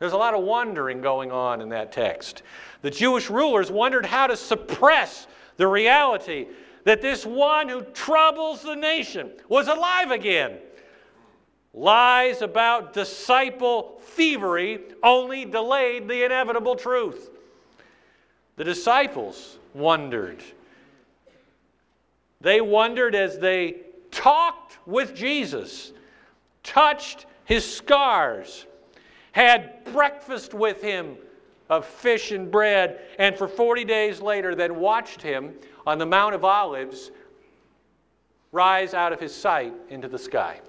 There's 0.00 0.14
a 0.14 0.16
lot 0.16 0.34
of 0.34 0.42
wondering 0.42 1.00
going 1.00 1.30
on 1.30 1.60
in 1.60 1.68
that 1.68 1.92
text. 1.92 2.42
The 2.82 2.90
Jewish 2.90 3.30
rulers 3.30 3.70
wondered 3.70 4.04
how 4.04 4.26
to 4.26 4.36
suppress 4.36 5.28
the 5.58 5.68
reality 5.68 6.48
that 6.82 7.00
this 7.00 7.24
one 7.24 7.68
who 7.68 7.82
troubles 7.82 8.62
the 8.62 8.74
nation 8.74 9.30
was 9.48 9.68
alive 9.68 10.10
again. 10.10 10.58
Lies 11.72 12.42
about 12.42 12.94
disciple 12.94 14.00
thievery 14.02 14.80
only 15.04 15.44
delayed 15.44 16.08
the 16.08 16.24
inevitable 16.24 16.74
truth. 16.74 17.30
The 18.58 18.64
disciples 18.64 19.56
wondered. 19.72 20.42
They 22.40 22.60
wondered 22.60 23.14
as 23.14 23.38
they 23.38 23.76
talked 24.10 24.78
with 24.84 25.14
Jesus, 25.14 25.92
touched 26.64 27.26
his 27.44 27.64
scars, 27.64 28.66
had 29.30 29.84
breakfast 29.92 30.54
with 30.54 30.82
him 30.82 31.16
of 31.70 31.86
fish 31.86 32.32
and 32.32 32.50
bread, 32.50 32.98
and 33.20 33.36
for 33.36 33.46
40 33.46 33.84
days 33.84 34.20
later, 34.20 34.56
then 34.56 34.80
watched 34.80 35.22
him 35.22 35.54
on 35.86 35.98
the 35.98 36.06
Mount 36.06 36.34
of 36.34 36.44
Olives 36.44 37.12
rise 38.50 38.92
out 38.92 39.12
of 39.12 39.20
his 39.20 39.32
sight 39.32 39.72
into 39.88 40.08
the 40.08 40.18
sky. 40.18 40.60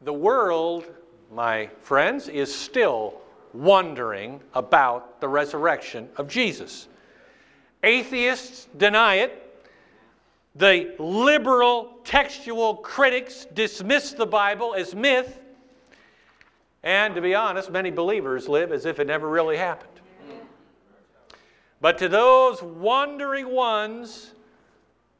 The 0.00 0.14
world, 0.14 0.86
my 1.30 1.66
friends, 1.82 2.28
is 2.28 2.54
still 2.54 3.20
wondering 3.52 4.40
about 4.54 5.20
the 5.20 5.28
resurrection 5.28 6.08
of 6.16 6.28
Jesus. 6.28 6.88
Atheists 7.82 8.68
deny 8.76 9.16
it. 9.16 9.46
The 10.56 10.94
liberal 10.98 11.98
textual 12.04 12.76
critics 12.76 13.46
dismiss 13.54 14.12
the 14.12 14.26
Bible 14.26 14.74
as 14.74 14.94
myth. 14.94 15.40
And 16.82 17.14
to 17.14 17.20
be 17.20 17.34
honest, 17.34 17.70
many 17.70 17.90
believers 17.90 18.48
live 18.48 18.72
as 18.72 18.86
if 18.86 18.98
it 18.98 19.06
never 19.06 19.28
really 19.28 19.56
happened. 19.56 19.90
But 21.80 21.98
to 21.98 22.08
those 22.08 22.62
wondering 22.62 23.48
ones, 23.48 24.32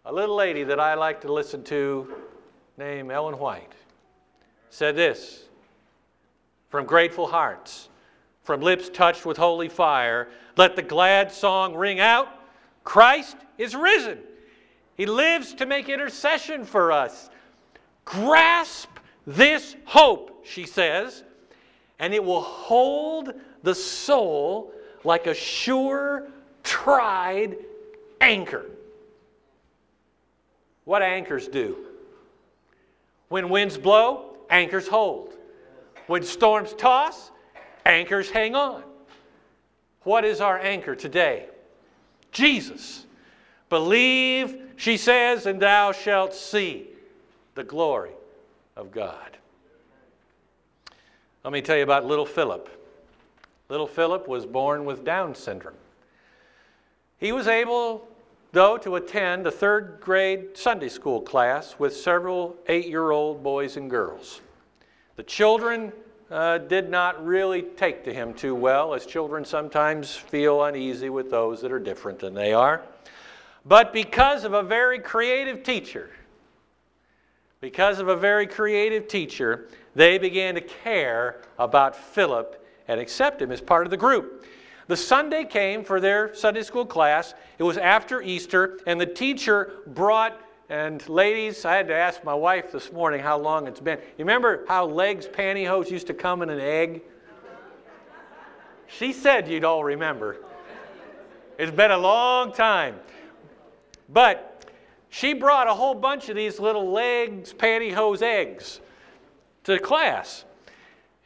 a 0.05 0.13
little 0.13 0.37
lady 0.37 0.65
that 0.65 0.81
I 0.81 0.95
like 0.95 1.21
to 1.23 1.33
listen 1.33 1.63
to 1.65 2.15
named 2.77 3.11
Ellen 3.11 3.39
White 3.39 3.73
said 4.71 4.97
this 4.97 5.45
from 6.71 6.87
grateful 6.87 7.27
hearts 7.27 7.90
from 8.51 8.63
lips 8.63 8.89
touched 8.89 9.25
with 9.25 9.37
holy 9.37 9.69
fire, 9.69 10.29
let 10.57 10.75
the 10.75 10.83
glad 10.83 11.31
song 11.31 11.73
ring 11.73 12.01
out 12.01 12.27
Christ 12.83 13.37
is 13.59 13.77
risen. 13.77 14.19
He 14.97 15.07
lives 15.07 15.55
to 15.55 15.67
make 15.67 15.89
intercession 15.89 16.65
for 16.65 16.91
us. 16.91 17.31
Grasp 18.05 18.89
this 19.25 19.77
hope, 19.85 20.45
she 20.45 20.67
says, 20.67 21.23
and 22.01 22.13
it 22.13 22.25
will 22.25 22.41
hold 22.41 23.35
the 23.63 23.73
soul 23.73 24.73
like 25.05 25.29
a 25.29 25.35
sure, 25.35 26.27
tried 26.65 27.57
anchor. 28.21 28.67
What 30.87 31.03
anchors 31.03 31.47
do? 31.47 31.77
When 33.29 33.49
winds 33.49 33.79
blow, 33.79 34.35
anchors 34.51 34.89
hold. 34.89 35.35
When 36.09 36.25
storms 36.25 36.73
toss, 36.73 37.31
anchors 37.85 38.31
hang 38.31 38.55
on. 38.55 38.83
What 40.03 40.25
is 40.25 40.41
our 40.41 40.59
anchor 40.59 40.95
today? 40.95 41.47
Jesus. 42.33 43.07
Believe, 43.69 44.73
she 44.77 44.97
says, 44.97 45.47
and 45.47 45.61
thou 45.61 45.93
shalt 45.93 46.35
see 46.35 46.89
the 47.55 47.65
glory 47.65 48.13
of 48.77 48.91
God. 48.91 49.37
Let 51.45 51.53
me 51.53 51.63
tell 51.63 51.77
you 51.77 51.83
about 51.83 52.05
little 52.05 52.27
Philip. 52.27 52.69
Little 53.69 53.87
Philip 53.87 54.27
was 54.27 54.45
born 54.45 54.85
with 54.85 55.05
Down 55.05 55.35
syndrome. 55.35 55.77
He 57.19 57.33
was 57.33 57.47
able, 57.47 58.09
though, 58.53 58.77
to 58.79 58.97
attend 58.97 59.47
a 59.47 59.51
third 59.51 59.99
grade 60.01 60.57
Sunday 60.57 60.89
school 60.89 61.21
class 61.21 61.77
with 61.79 61.95
several 61.95 62.57
eight 62.67 62.89
year 62.89 63.11
old 63.11 63.43
boys 63.43 63.77
and 63.77 63.89
girls. 63.89 64.41
The 65.17 65.23
children 65.23 65.93
uh, 66.31 66.59
did 66.59 66.89
not 66.89 67.25
really 67.25 67.63
take 67.63 68.05
to 68.05 68.15
him 68.15 68.33
too 68.33 68.55
well, 68.55 68.95
as 68.95 69.05
children 69.05 69.45
sometimes 69.45 70.15
feel 70.15 70.65
uneasy 70.65 71.11
with 71.11 71.31
those 71.31 71.61
that 71.63 71.73
are 71.73 71.79
different 71.79 72.19
than 72.19 72.35
they 72.35 72.53
are. 72.53 72.83
But 73.65 73.93
because 73.93 74.45
of 74.45 74.53
a 74.53 74.63
very 74.63 74.99
creative 74.99 75.63
teacher, 75.63 76.11
because 77.61 77.99
of 77.99 78.09
a 78.09 78.17
very 78.17 78.47
creative 78.47 79.07
teacher, 79.09 79.69
they 79.95 80.19
began 80.19 80.55
to 80.55 80.61
care 80.61 81.43
about 81.59 81.95
Philip 81.95 82.65
and 82.89 83.01
accept 83.01 83.43
him 83.43 83.53
as 83.53 83.61
part 83.61 83.87
of 83.87 83.91
the 83.91 83.97
group. 83.97 84.47
The 84.87 84.97
Sunday 84.97 85.45
came 85.45 85.85
for 85.85 86.01
their 86.01 86.35
Sunday 86.35 86.63
school 86.63 86.87
class. 86.87 87.35
It 87.59 87.63
was 87.63 87.77
after 87.77 88.23
Easter, 88.23 88.81
and 88.87 89.01
the 89.01 89.07
teacher 89.07 89.73
brought 89.87 90.41
and 90.71 91.07
ladies, 91.09 91.65
I 91.65 91.75
had 91.75 91.89
to 91.89 91.95
ask 91.95 92.23
my 92.23 92.33
wife 92.33 92.71
this 92.71 92.93
morning 92.93 93.21
how 93.21 93.37
long 93.37 93.67
it's 93.67 93.81
been. 93.81 93.99
You 93.99 94.25
remember 94.25 94.65
how 94.69 94.87
L'eggs 94.87 95.27
pantyhose 95.27 95.91
used 95.91 96.07
to 96.07 96.15
come 96.15 96.43
in 96.43 96.49
an 96.49 96.61
egg? 96.61 97.03
She 98.87 99.13
said 99.13 99.49
you'd 99.49 99.65
all 99.65 99.83
remember. 99.83 100.37
It's 101.59 101.73
been 101.73 101.91
a 101.91 101.99
long 101.99 102.53
time. 102.53 103.01
But 104.09 104.65
she 105.09 105.33
brought 105.35 105.67
a 105.67 105.75
whole 105.75 105.95
bunch 105.95 106.29
of 106.29 106.37
these 106.37 106.61
little 106.61 106.93
L'eggs, 106.93 107.53
pantyhose 107.53 108.23
eggs 108.23 108.81
to 109.65 109.77
class. 109.81 110.45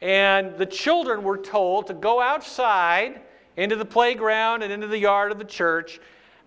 And 0.01 0.57
the 0.57 0.65
children 0.65 1.23
were 1.23 1.37
told 1.37 1.85
to 1.87 1.93
go 1.93 2.19
outside 2.19 3.21
into 3.57 3.75
the 3.75 3.85
playground 3.85 4.63
and 4.63 4.73
into 4.73 4.87
the 4.87 4.97
yard 4.97 5.31
of 5.31 5.37
the 5.37 5.45
church 5.45 5.99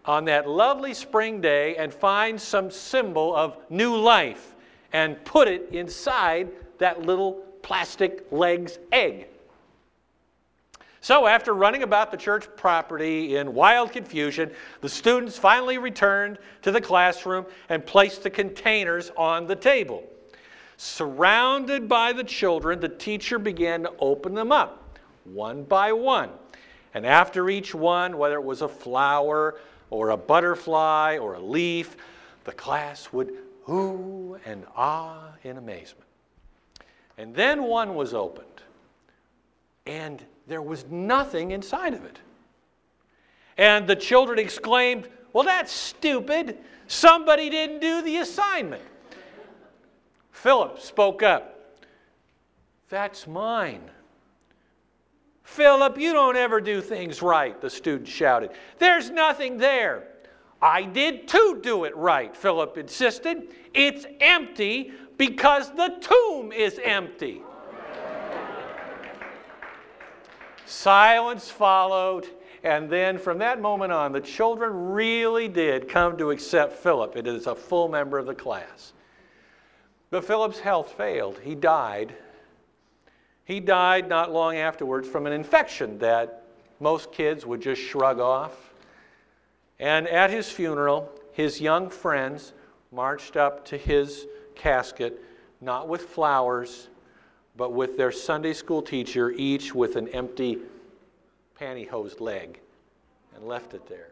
on 0.05 0.25
that 0.25 0.49
lovely 0.49 0.95
spring 0.95 1.41
day 1.41 1.77
and 1.77 1.93
find 1.93 2.41
some 2.41 2.71
symbol 2.71 3.35
of 3.35 3.57
new 3.71 3.97
life 3.97 4.55
and 4.93 5.23
put 5.25 5.49
it 5.49 5.69
inside 5.73 6.49
that 6.79 7.03
little 7.03 7.33
plastic 7.63 8.27
L'eggs 8.31 8.79
egg. 8.93 9.27
So, 11.01 11.27
after 11.27 11.55
running 11.55 11.85
about 11.85 12.11
the 12.11 12.17
church 12.17 12.49
property 12.57 13.37
in 13.37 13.55
wild 13.55 13.93
confusion, 13.93 14.51
the 14.81 14.89
students 14.89 15.39
finally 15.39 15.79
returned 15.79 16.39
to 16.63 16.73
the 16.73 16.81
classroom 16.81 17.47
and 17.69 17.87
placed 17.87 18.25
the 18.25 18.31
containers 18.31 19.11
on 19.17 19.47
the 19.47 19.55
table. 19.55 20.03
Surrounded 20.77 21.89
by 21.89 22.13
the 22.13 22.25
children, 22.25 22.81
the 22.81 22.89
teacher 22.89 23.39
began 23.39 23.83
to 23.83 23.93
open 24.01 24.35
them 24.35 24.51
up 24.51 24.99
one 25.25 25.63
by 25.63 25.93
one. 25.93 26.31
And 26.95 27.07
after 27.07 27.51
each 27.51 27.75
one, 27.75 28.17
whether 28.17 28.37
it 28.37 28.45
was 28.45 28.63
a 28.63 28.69
flower, 28.69 29.57
or 29.91 30.11
a 30.11 30.17
butterfly 30.17 31.19
or 31.19 31.35
a 31.35 31.41
leaf, 31.41 31.97
the 32.45 32.53
class 32.53 33.13
would 33.13 33.33
ooh 33.69 34.39
and 34.45 34.65
ah 34.77 35.33
in 35.45 35.57
amazement. 35.57 36.09
And 37.17 37.35
then 37.35 37.65
one 37.65 37.95
was 37.95 38.15
opened, 38.15 38.47
and 39.87 40.23
there 40.47 40.63
was 40.63 40.87
nothing 40.87 41.51
inside 41.51 41.95
of 41.95 42.05
it. 42.05 42.19
And 43.57 43.89
the 43.89 43.97
children 43.97 44.39
exclaimed, 44.39 45.09
Well, 45.33 45.45
that's 45.45 45.73
stupid. 45.73 46.59
Somebody 46.87 47.51
didn't 47.51 47.81
do 47.81 48.03
the 48.03 48.19
assignment. 48.19 48.83
Philip 50.31 50.81
spoke 50.81 51.23
up. 51.23 51.77
That's 52.89 53.27
mine. 53.27 53.91
Philip, 55.49 55.99
you 55.99 56.13
don't 56.13 56.37
ever 56.37 56.61
do 56.61 56.81
things 56.81 57.21
right, 57.21 57.59
the 57.61 57.71
student 57.71 58.07
shouted. 58.07 58.51
There's 58.79 59.11
nothing 59.11 59.57
there. 59.57 60.07
I 60.61 60.83
did 60.83 61.27
too 61.27 61.59
do 61.63 61.85
it 61.85 61.97
right, 61.97 62.37
Philip 62.37 62.77
insisted. 62.77 63.49
It's 63.73 64.07
empty 64.21 64.93
because 65.17 65.75
the 65.75 65.97
tomb 66.01 66.53
is 66.53 66.79
empty. 66.85 67.43
Silence 70.67 71.51
followed, 71.51 72.29
and 72.63 72.89
then 72.91 73.19
from 73.19 73.39
that 73.39 73.61
moment 73.61 73.91
on, 73.91 74.13
the 74.13 74.21
children 74.21 74.93
really 74.93 75.49
did 75.49 75.89
come 75.89 76.17
to 76.19 76.31
accept 76.31 76.75
Philip 76.75 77.17
as 77.17 77.47
a 77.47 77.55
full 77.55 77.89
member 77.89 78.19
of 78.19 78.27
the 78.27 78.35
class. 78.35 78.93
But 80.11 80.25
Philip's 80.25 80.61
health 80.61 80.93
failed. 80.93 81.41
He 81.43 81.55
died 81.55 82.15
he 83.49 83.61
died 83.61 84.11
not 84.11 84.31
long 84.31 84.57
afterwards 84.57 85.09
from 85.09 85.27
an 85.27 85.33
infection 85.33 85.99
that 86.01 86.43
most 86.81 87.11
kids 87.13 87.47
would 87.47 87.63
just 87.63 87.81
shrug 87.81 88.21
off. 88.21 88.75
And 89.81 90.07
at 90.07 90.29
his 90.29 90.51
funeral, 90.51 91.11
his 91.33 91.59
young 91.59 91.89
friends 91.89 92.53
marched 92.93 93.39
up 93.39 93.65
to 93.65 93.79
his 93.79 94.27
casket, 94.55 95.19
not 95.63 95.89
with 95.89 96.03
flowers, 96.03 96.89
but 97.57 97.73
with 97.73 97.97
their 97.97 98.13
Sunday 98.13 98.53
school 98.53 98.83
teacher, 98.83 99.31
each 99.31 99.75
with 99.75 99.97
an 99.97 100.09
empty 100.09 100.59
pantyhose 101.59 102.21
leg, 102.21 102.61
and 103.35 103.49
left 103.49 103.73
it 103.73 103.89
there. 103.89 104.11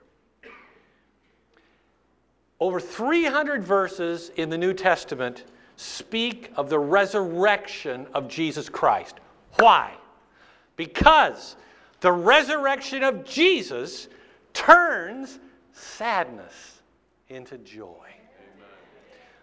Over 2.58 2.80
300 2.80 3.62
verses 3.62 4.30
in 4.36 4.48
the 4.48 4.56
New 4.56 4.72
Testament 4.72 5.44
speak 5.76 6.50
of 6.56 6.70
the 6.70 6.78
resurrection 6.78 8.06
of 8.14 8.28
Jesus 8.28 8.70
Christ. 8.70 9.16
Why? 9.58 9.94
Because 10.76 11.56
the 12.00 12.12
resurrection 12.12 13.02
of 13.02 13.24
Jesus 13.24 14.08
turns 14.52 15.38
sadness 15.72 16.82
into 17.28 17.58
joy. 17.58 18.08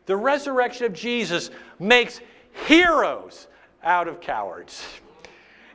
The 0.05 0.15
resurrection 0.15 0.85
of 0.85 0.93
Jesus 0.93 1.49
makes 1.79 2.19
heroes 2.67 3.47
out 3.83 4.07
of 4.07 4.21
cowards. 4.21 4.85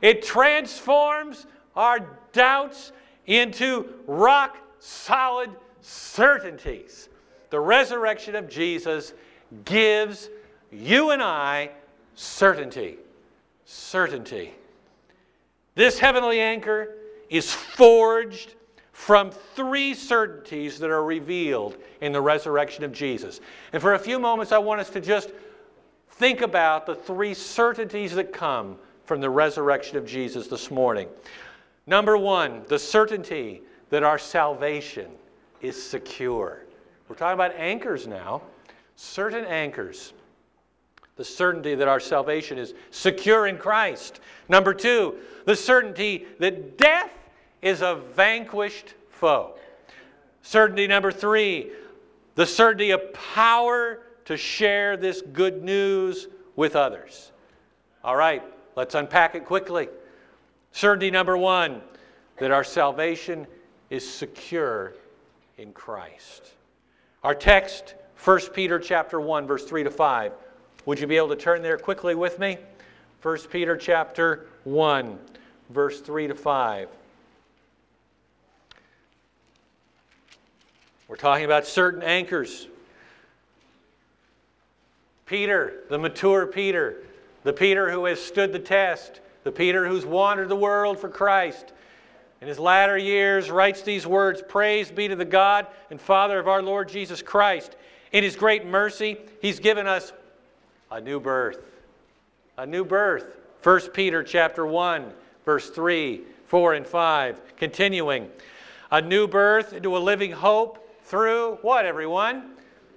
It 0.01 0.23
transforms 0.23 1.47
our 1.75 1.99
doubts 2.31 2.91
into 3.25 3.93
rock 4.07 4.57
solid 4.79 5.49
certainties. 5.81 7.09
The 7.49 7.59
resurrection 7.59 8.35
of 8.35 8.49
Jesus 8.49 9.13
gives 9.65 10.29
you 10.71 11.11
and 11.11 11.21
I 11.21 11.71
certainty 12.15 12.97
certainty. 13.69 14.51
This 15.75 15.99
heavenly 15.99 16.41
anchor 16.41 16.95
is 17.29 17.53
forged 17.53 18.55
from 18.91 19.29
three 19.29 19.93
certainties 19.93 20.79
that 20.79 20.89
are 20.89 21.03
revealed 21.03 21.77
in 22.01 22.11
the 22.11 22.19
resurrection 22.19 22.83
of 22.83 22.91
Jesus. 22.91 23.39
And 23.71 23.81
for 23.81 23.93
a 23.93 23.99
few 23.99 24.17
moments, 24.17 24.51
I 24.51 24.57
want 24.57 24.81
us 24.81 24.89
to 24.89 24.99
just 24.99 25.31
think 26.13 26.41
about 26.41 26.87
the 26.87 26.95
three 26.95 27.35
certainties 27.35 28.13
that 28.15 28.33
come 28.33 28.75
from 29.05 29.21
the 29.21 29.29
resurrection 29.29 29.97
of 29.97 30.05
Jesus 30.05 30.47
this 30.47 30.71
morning. 30.71 31.07
Number 31.85 32.17
one, 32.17 32.63
the 32.67 32.79
certainty 32.79 33.61
that 33.91 34.01
our 34.01 34.17
salvation 34.17 35.11
is 35.61 35.81
secure. 35.81 36.65
We're 37.07 37.15
talking 37.15 37.35
about 37.35 37.53
anchors 37.55 38.07
now, 38.07 38.41
certain 38.95 39.45
anchors 39.45 40.13
the 41.19 41.25
certainty 41.25 41.75
that 41.75 41.89
our 41.89 41.99
salvation 41.99 42.57
is 42.57 42.73
secure 42.91 43.45
in 43.45 43.57
Christ. 43.57 44.21
Number 44.47 44.73
two, 44.73 45.15
the 45.43 45.53
certainty 45.53 46.25
that 46.39 46.77
death 46.77 47.11
is 47.61 47.81
a 47.81 47.95
vanquished 48.15 48.93
foe. 49.09 49.57
Certainty 50.43 50.87
number 50.87 51.11
three, 51.11 51.71
the 52.35 52.45
certainty 52.45 52.91
of 52.91 53.11
power 53.11 53.99
to 54.23 54.37
share 54.37 54.95
this 54.95 55.21
good 55.21 55.61
news 55.61 56.29
with 56.55 56.77
others. 56.77 57.33
All 58.01 58.15
right, 58.15 58.41
let's 58.77 58.95
unpack 58.95 59.35
it 59.35 59.43
quickly. 59.43 59.89
Certainty 60.71 61.11
number 61.11 61.35
one, 61.35 61.81
that 62.37 62.51
our 62.51 62.63
salvation 62.63 63.45
is 63.89 64.09
secure 64.09 64.93
in 65.57 65.73
Christ. 65.73 66.53
Our 67.25 67.35
text, 67.35 67.95
1 68.23 68.39
Peter 68.53 68.79
chapter 68.79 69.19
1, 69.19 69.47
verse 69.47 69.65
3 69.65 69.83
to 69.83 69.91
5 69.91 70.31
Would 70.85 70.99
you 70.99 71.07
be 71.07 71.17
able 71.17 71.29
to 71.29 71.35
turn 71.35 71.61
there 71.61 71.77
quickly 71.77 72.15
with 72.15 72.39
me? 72.39 72.57
1 73.21 73.37
Peter 73.51 73.75
chapter 73.75 74.47
1, 74.63 75.19
verse 75.69 75.99
3 75.99 76.27
to 76.27 76.35
5. 76.35 76.89
We're 81.07 81.15
talking 81.15 81.45
about 81.45 81.65
certain 81.65 82.01
anchors. 82.01 82.67
Peter, 85.25 85.83
the 85.89 85.97
mature 85.97 86.47
Peter, 86.47 87.03
the 87.43 87.53
Peter 87.53 87.91
who 87.91 88.05
has 88.05 88.21
stood 88.21 88.53
the 88.53 88.59
test, 88.59 89.19
the 89.43 89.51
Peter 89.51 89.87
who's 89.87 90.05
wandered 90.05 90.49
the 90.49 90.55
world 90.55 90.97
for 90.97 91.09
Christ. 91.09 91.73
In 92.41 92.47
his 92.47 92.57
latter 92.57 92.97
years, 92.97 93.51
writes 93.51 93.81
these 93.81 94.07
words 94.07 94.41
Praise 94.47 94.91
be 94.91 95.07
to 95.07 95.15
the 95.15 95.25
God 95.25 95.67
and 95.91 95.99
Father 95.99 96.39
of 96.39 96.47
our 96.47 96.61
Lord 96.61 96.87
Jesus 96.87 97.21
Christ. 97.21 97.75
In 98.11 98.23
his 98.23 98.35
great 98.35 98.65
mercy, 98.65 99.17
he's 99.41 99.59
given 99.59 99.87
us 99.87 100.13
a 100.91 100.99
new 100.99 101.19
birth. 101.19 101.59
A 102.57 102.65
new 102.65 102.83
birth. 102.83 103.37
1 103.63 103.81
Peter 103.93 104.23
chapter 104.23 104.65
1, 104.65 105.11
verse 105.45 105.69
3, 105.69 106.21
4, 106.45 106.73
and 106.73 106.87
5. 106.87 107.57
Continuing. 107.57 108.29
A 108.91 109.01
new 109.01 109.27
birth 109.27 109.73
into 109.73 109.95
a 109.95 109.99
living 109.99 110.31
hope 110.31 110.99
through 111.03 111.57
what, 111.61 111.85
everyone? 111.85 112.51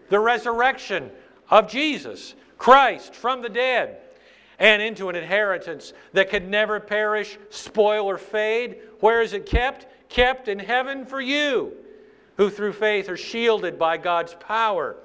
The 0.09 0.21
resurrection 0.21 1.11
of 1.51 1.69
Jesus, 1.69 2.35
Christ 2.59 3.15
from 3.15 3.43
the 3.43 3.49
dead, 3.49 3.99
and 4.59 4.81
into 4.81 5.09
an 5.09 5.17
inheritance 5.17 5.93
that 6.13 6.31
could 6.31 6.49
never 6.49 6.81
perish, 6.81 7.39
spoil, 7.51 8.07
or 8.07 8.19
fade. 8.19 8.77
Where 9.01 9.21
is 9.21 9.33
it 9.33 9.47
kept? 9.47 9.87
Kept 10.09 10.49
in 10.49 10.59
heaven 10.59 11.05
for 11.05 11.21
you, 11.21 11.73
who 12.37 12.49
through 12.49 12.73
faith 12.73 13.09
are 13.09 13.17
shielded 13.17 13.79
by 13.79 13.97
God's 13.97 14.35
power 14.35 14.97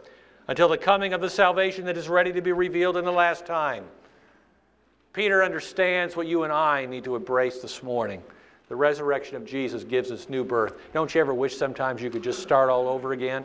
until 0.47 0.67
the 0.67 0.77
coming 0.77 1.13
of 1.13 1.21
the 1.21 1.29
salvation 1.29 1.85
that 1.85 1.97
is 1.97 2.07
ready 2.07 2.31
to 2.33 2.41
be 2.41 2.51
revealed 2.51 2.97
in 2.97 3.05
the 3.05 3.11
last 3.11 3.45
time. 3.45 3.83
Peter 5.13 5.43
understands 5.43 6.15
what 6.15 6.27
you 6.27 6.43
and 6.43 6.53
I 6.53 6.85
need 6.85 7.03
to 7.05 7.15
embrace 7.15 7.61
this 7.61 7.81
morning. 7.81 8.21
The 8.69 8.75
resurrection 8.75 9.35
of 9.35 9.45
Jesus 9.45 9.83
gives 9.83 10.11
us 10.11 10.29
new 10.29 10.43
birth. 10.43 10.73
Don't 10.93 11.13
you 11.13 11.21
ever 11.21 11.33
wish 11.33 11.57
sometimes 11.57 12.01
you 12.01 12.09
could 12.09 12.23
just 12.23 12.41
start 12.41 12.69
all 12.69 12.87
over 12.87 13.13
again? 13.13 13.43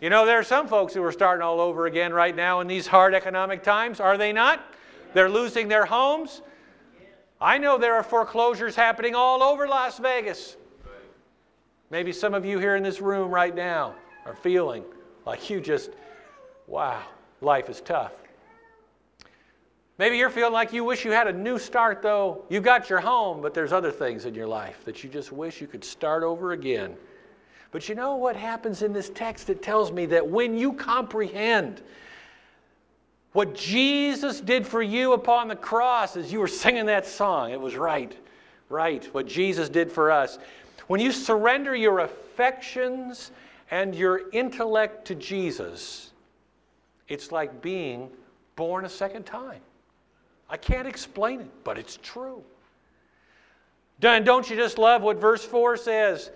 You 0.00 0.10
know, 0.10 0.26
there 0.26 0.38
are 0.38 0.44
some 0.44 0.66
folks 0.66 0.92
who 0.92 1.02
are 1.04 1.12
starting 1.12 1.42
all 1.42 1.60
over 1.60 1.86
again 1.86 2.12
right 2.12 2.34
now 2.34 2.60
in 2.60 2.66
these 2.66 2.88
hard 2.88 3.14
economic 3.14 3.62
times, 3.62 4.00
are 4.00 4.18
they 4.18 4.32
not? 4.32 4.60
They're 5.14 5.30
losing 5.30 5.68
their 5.68 5.86
homes. 5.86 6.42
I 7.40 7.58
know 7.58 7.78
there 7.78 7.94
are 7.94 8.02
foreclosures 8.02 8.74
happening 8.74 9.14
all 9.14 9.42
over 9.42 9.68
Las 9.68 9.98
Vegas. 9.98 10.56
Maybe 11.90 12.12
some 12.12 12.34
of 12.34 12.44
you 12.44 12.58
here 12.58 12.74
in 12.74 12.82
this 12.82 13.00
room 13.00 13.30
right 13.30 13.54
now 13.54 13.94
are 14.26 14.34
feeling 14.34 14.84
like 15.24 15.50
you 15.50 15.60
just, 15.60 15.90
wow, 16.66 17.02
life 17.40 17.68
is 17.68 17.80
tough. 17.80 18.12
Maybe 19.98 20.16
you're 20.16 20.30
feeling 20.30 20.52
like 20.52 20.72
you 20.72 20.84
wish 20.84 21.04
you 21.04 21.12
had 21.12 21.28
a 21.28 21.32
new 21.32 21.58
start, 21.58 22.02
though. 22.02 22.44
you've 22.48 22.64
got 22.64 22.90
your 22.90 23.00
home, 23.00 23.40
but 23.42 23.54
there's 23.54 23.72
other 23.72 23.90
things 23.90 24.24
in 24.24 24.34
your 24.34 24.46
life 24.46 24.84
that 24.84 25.04
you 25.04 25.10
just 25.10 25.32
wish 25.32 25.60
you 25.60 25.66
could 25.66 25.84
start 25.84 26.22
over 26.22 26.52
again. 26.52 26.96
But 27.70 27.88
you 27.88 27.94
know 27.94 28.16
what 28.16 28.36
happens 28.36 28.82
in 28.82 28.92
this 28.92 29.10
text? 29.10 29.48
It 29.48 29.62
tells 29.62 29.92
me 29.92 30.06
that 30.06 30.26
when 30.26 30.58
you 30.58 30.72
comprehend 30.72 31.82
what 33.32 33.54
Jesus 33.54 34.40
did 34.40 34.66
for 34.66 34.82
you 34.82 35.14
upon 35.14 35.48
the 35.48 35.56
cross, 35.56 36.16
as 36.16 36.32
you 36.32 36.40
were 36.40 36.48
singing 36.48 36.86
that 36.86 37.06
song, 37.06 37.50
it 37.50 37.60
was 37.60 37.76
right, 37.76 38.16
right, 38.68 39.04
what 39.14 39.26
Jesus 39.26 39.68
did 39.68 39.90
for 39.90 40.10
us. 40.10 40.38
When 40.86 41.00
you 41.00 41.12
surrender 41.12 41.74
your 41.74 42.00
affections 42.00 43.30
and 43.70 43.94
your 43.94 44.30
intellect 44.32 45.06
to 45.06 45.14
Jesus, 45.14 46.11
it's 47.12 47.30
like 47.30 47.60
being 47.60 48.08
born 48.56 48.86
a 48.86 48.88
second 48.88 49.24
time. 49.26 49.60
I 50.48 50.56
can't 50.56 50.88
explain 50.88 51.42
it, 51.42 51.50
but 51.62 51.76
it's 51.76 51.98
true. 52.02 52.42
And 54.02 54.24
don't 54.24 54.48
you 54.48 54.56
just 54.56 54.78
love 54.78 55.02
what 55.02 55.18
verse 55.18 55.44
4 55.44 55.76
says? 55.76 56.30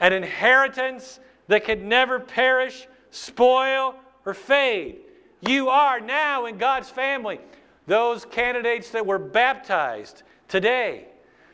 An 0.00 0.12
inheritance 0.12 1.20
that 1.46 1.64
could 1.64 1.80
never 1.80 2.18
perish, 2.18 2.88
spoil, 3.12 3.94
or 4.24 4.34
fade. 4.34 4.96
You 5.42 5.68
are 5.68 6.00
now 6.00 6.46
in 6.46 6.58
God's 6.58 6.90
family. 6.90 7.38
Those 7.86 8.24
candidates 8.24 8.90
that 8.90 9.06
were 9.06 9.20
baptized 9.20 10.24
today, 10.48 11.06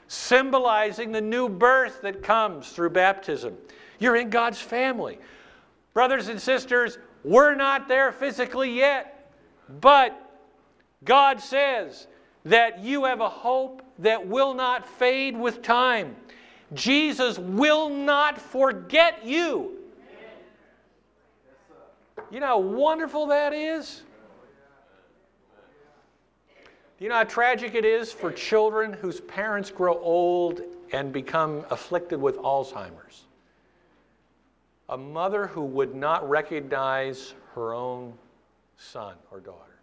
symbolizing 0.09 1.13
the 1.13 1.21
new 1.21 1.47
birth 1.47 2.01
that 2.01 2.23
comes 2.23 2.71
through 2.71 2.91
baptism. 2.91 3.55
You're 3.99 4.17
in 4.17 4.31
God's 4.31 4.63
family. 4.63 5.19
Brothers 5.93 6.29
and 6.29 6.41
sisters, 6.41 6.97
we're 7.25 7.55
not 7.55 7.89
there 7.89 8.13
physically 8.13 8.73
yet, 8.73 9.31
but 9.81 10.19
God 11.05 11.41
says 11.41 12.07
that 12.45 12.81
you 12.81 13.05
have 13.05 13.21
a 13.21 13.29
hope 13.29 13.83
that 13.99 14.27
will 14.27 14.55
not 14.55 14.87
fade 14.87 15.37
with 15.37 15.63
time. 15.63 16.17
Jesus 16.75 17.39
will 17.39 17.89
not 17.89 18.41
forget 18.41 19.25
you. 19.25 19.79
You 22.31 22.41
know 22.41 22.47
how 22.47 22.59
wonderful 22.59 23.27
that 23.27 23.53
is? 23.53 24.03
You 26.99 27.09
know 27.09 27.17
how 27.17 27.25
tragic 27.25 27.75
it 27.75 27.85
is 27.85 28.13
for 28.13 28.33
children 28.33 28.93
whose 28.93 29.21
parents 29.21 29.71
grow 29.71 29.99
old 29.99 30.63
and 30.93 31.13
become 31.13 31.65
afflicted 31.71 32.21
with 32.21 32.37
Alzheimer's? 32.39 33.25
A 34.93 34.99
mother 34.99 35.47
who 35.47 35.65
would 35.65 35.95
not 35.95 36.29
recognize 36.29 37.33
her 37.55 37.73
own 37.73 38.13
son 38.77 39.15
or 39.31 39.41
daughter. 39.41 39.79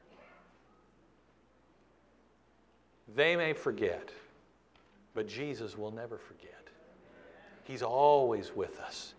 They 3.15 3.36
may 3.36 3.54
forget, 3.54 4.12
but 5.15 5.28
Jesus 5.28 5.76
will 5.76 5.89
never 5.89 6.19
forget. 6.19 6.67
He's 7.63 7.82
always 7.82 8.56
with 8.56 8.80
us. 8.80 9.15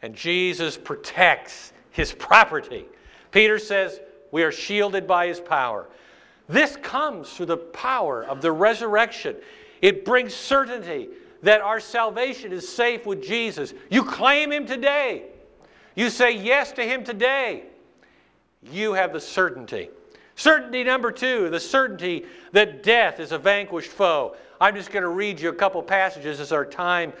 And 0.00 0.14
Jesus 0.14 0.76
protects 0.76 1.72
his 1.90 2.12
property. 2.12 2.84
Peter 3.32 3.58
says, 3.58 3.98
We 4.30 4.44
are 4.44 4.52
shielded 4.52 5.08
by 5.08 5.26
his 5.26 5.40
power. 5.40 5.88
This 6.48 6.76
comes 6.76 7.30
through 7.30 7.46
the 7.46 7.56
power 7.56 8.22
of 8.22 8.42
the 8.42 8.52
resurrection. 8.52 9.34
It 9.82 10.04
brings 10.04 10.34
certainty 10.34 11.08
that 11.42 11.60
our 11.60 11.80
salvation 11.80 12.52
is 12.52 12.68
safe 12.68 13.06
with 13.06 13.22
Jesus. 13.22 13.74
You 13.90 14.04
claim 14.04 14.52
him 14.52 14.66
today. 14.66 15.24
You 15.94 16.10
say 16.10 16.36
yes 16.36 16.72
to 16.72 16.82
him 16.82 17.04
today. 17.04 17.64
You 18.62 18.94
have 18.94 19.12
the 19.12 19.20
certainty 19.20 19.90
Certainty 20.36 20.84
number 20.84 21.10
two, 21.10 21.48
the 21.48 21.58
certainty 21.58 22.26
that 22.52 22.82
death 22.82 23.20
is 23.20 23.32
a 23.32 23.38
vanquished 23.38 23.90
foe. 23.90 24.36
I'm 24.60 24.74
just 24.74 24.92
going 24.92 25.02
to 25.02 25.08
read 25.08 25.40
you 25.40 25.48
a 25.48 25.54
couple 25.54 25.82
passages 25.82 26.40
as 26.40 26.52
our 26.52 26.64
time 26.64 27.14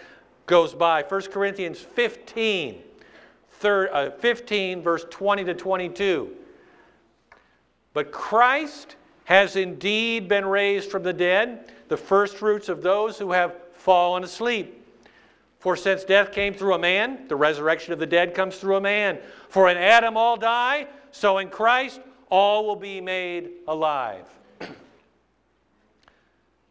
goes 0.44 0.74
by. 0.74 1.02
1 1.02 1.22
Corinthians 1.22 1.80
15, 1.80 2.82
third, 3.52 3.88
uh, 3.90 4.10
15, 4.10 4.82
verse 4.82 5.06
20 5.08 5.44
to 5.44 5.54
22. 5.54 6.30
But 7.94 8.12
Christ 8.12 8.96
has 9.24 9.56
indeed 9.56 10.28
been 10.28 10.44
raised 10.44 10.90
from 10.90 11.02
the 11.02 11.12
dead, 11.14 11.72
the 11.88 11.96
firstfruits 11.96 12.68
of 12.68 12.82
those 12.82 13.18
who 13.18 13.32
have 13.32 13.54
fallen 13.86 14.24
asleep. 14.24 14.84
For 15.60 15.76
since 15.76 16.02
death 16.02 16.32
came 16.32 16.54
through 16.54 16.74
a 16.74 16.78
man, 16.78 17.28
the 17.28 17.36
resurrection 17.36 17.92
of 17.92 18.00
the 18.00 18.06
dead 18.06 18.34
comes 18.34 18.56
through 18.56 18.74
a 18.74 18.80
man. 18.80 19.20
For 19.48 19.70
in 19.70 19.76
Adam 19.76 20.16
all 20.16 20.36
die, 20.36 20.88
so 21.12 21.38
in 21.38 21.50
Christ 21.50 22.00
all 22.28 22.66
will 22.66 22.74
be 22.74 23.00
made 23.00 23.48
alive. 23.68 24.26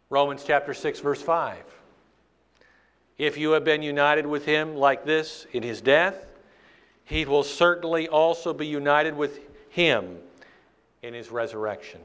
Romans 0.09 0.43
chapter 0.45 0.73
6, 0.73 0.99
verse 0.99 1.21
5. 1.21 1.63
If 3.17 3.37
you 3.37 3.51
have 3.51 3.63
been 3.63 3.81
united 3.81 4.25
with 4.25 4.43
him 4.43 4.75
like 4.75 5.05
this 5.05 5.47
in 5.53 5.63
his 5.63 5.79
death, 5.79 6.25
he 7.05 7.23
will 7.23 7.43
certainly 7.43 8.09
also 8.09 8.51
be 8.51 8.67
united 8.67 9.15
with 9.15 9.39
him 9.69 10.17
in 11.01 11.13
his 11.13 11.31
resurrection. 11.31 12.01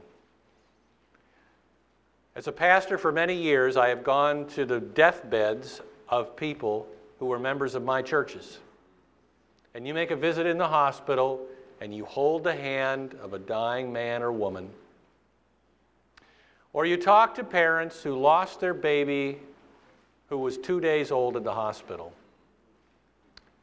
As 2.33 2.47
a 2.47 2.51
pastor 2.51 2.97
for 2.97 3.11
many 3.11 3.35
years, 3.35 3.75
I 3.75 3.89
have 3.89 4.03
gone 4.03 4.47
to 4.47 4.65
the 4.65 4.79
deathbeds 4.79 5.81
of 6.07 6.35
people 6.35 6.87
who 7.19 7.25
were 7.25 7.39
members 7.39 7.75
of 7.75 7.83
my 7.83 8.01
churches. 8.01 8.59
And 9.73 9.85
you 9.85 9.93
make 9.93 10.11
a 10.11 10.15
visit 10.15 10.45
in 10.45 10.57
the 10.57 10.67
hospital, 10.67 11.45
and 11.81 11.93
you 11.93 12.05
hold 12.05 12.43
the 12.43 12.55
hand 12.55 13.15
of 13.21 13.33
a 13.33 13.39
dying 13.39 13.91
man 13.91 14.23
or 14.23 14.31
woman, 14.31 14.69
or 16.73 16.85
you 16.85 16.95
talk 16.95 17.35
to 17.35 17.43
parents 17.43 18.01
who 18.01 18.17
lost 18.17 18.59
their 18.59 18.73
baby 18.73 19.39
who 20.29 20.37
was 20.37 20.57
two 20.57 20.79
days 20.79 21.11
old 21.11 21.35
in 21.35 21.43
the 21.43 21.53
hospital, 21.53 22.13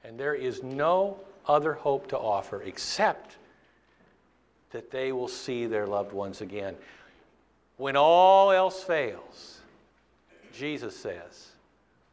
and 0.05 0.21
there 0.21 0.35
is 0.35 0.63
no 0.63 1.19
other 1.47 1.73
hope 1.73 2.07
to 2.09 2.19
offer 2.19 2.63
except 2.63 3.37
that 4.71 4.91
they 4.91 5.13
will 5.13 5.29
see 5.29 5.65
their 5.65 5.87
loved 5.87 6.13
ones 6.13 6.43
again. 6.43 6.77
When 7.79 7.97
all 7.97 8.51
else 8.51 8.83
fails, 8.83 9.61
Jesus 10.53 10.97
says, 10.97 11.53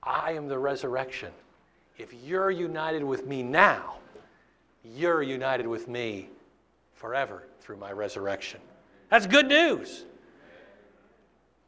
I 0.01 0.33
am 0.33 0.47
the 0.47 0.59
resurrection. 0.59 1.31
If 1.97 2.13
you're 2.23 2.51
united 2.51 3.03
with 3.03 3.25
me 3.25 3.41
now, 3.41 3.95
you're 4.83 5.23
united 5.23 5.65
with 5.65 5.87
me 5.87 6.29
forever 6.93 7.43
through 7.61 7.77
my 7.77 7.91
resurrection. 7.91 8.59
That's 9.09 9.25
good 9.25 9.47
news. 9.47 10.05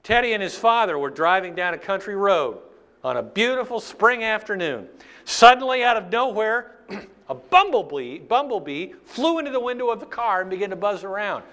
Teddy 0.03 0.33
and 0.33 0.43
his 0.43 0.55
father 0.55 0.99
were 0.99 1.09
driving 1.09 1.55
down 1.55 1.73
a 1.73 1.77
country 1.77 2.15
road 2.15 2.59
on 3.03 3.17
a 3.17 3.23
beautiful 3.23 3.79
spring 3.79 4.23
afternoon. 4.23 4.87
Suddenly, 5.25 5.83
out 5.83 5.97
of 5.97 6.11
nowhere, 6.11 6.75
a 7.29 7.33
bumblebee, 7.33 8.19
bumblebee 8.19 8.93
flew 9.05 9.39
into 9.39 9.51
the 9.51 9.59
window 9.59 9.89
of 9.89 9.99
the 9.99 10.05
car 10.05 10.41
and 10.41 10.49
began 10.49 10.69
to 10.69 10.75
buzz 10.75 11.03
around. 11.03 11.43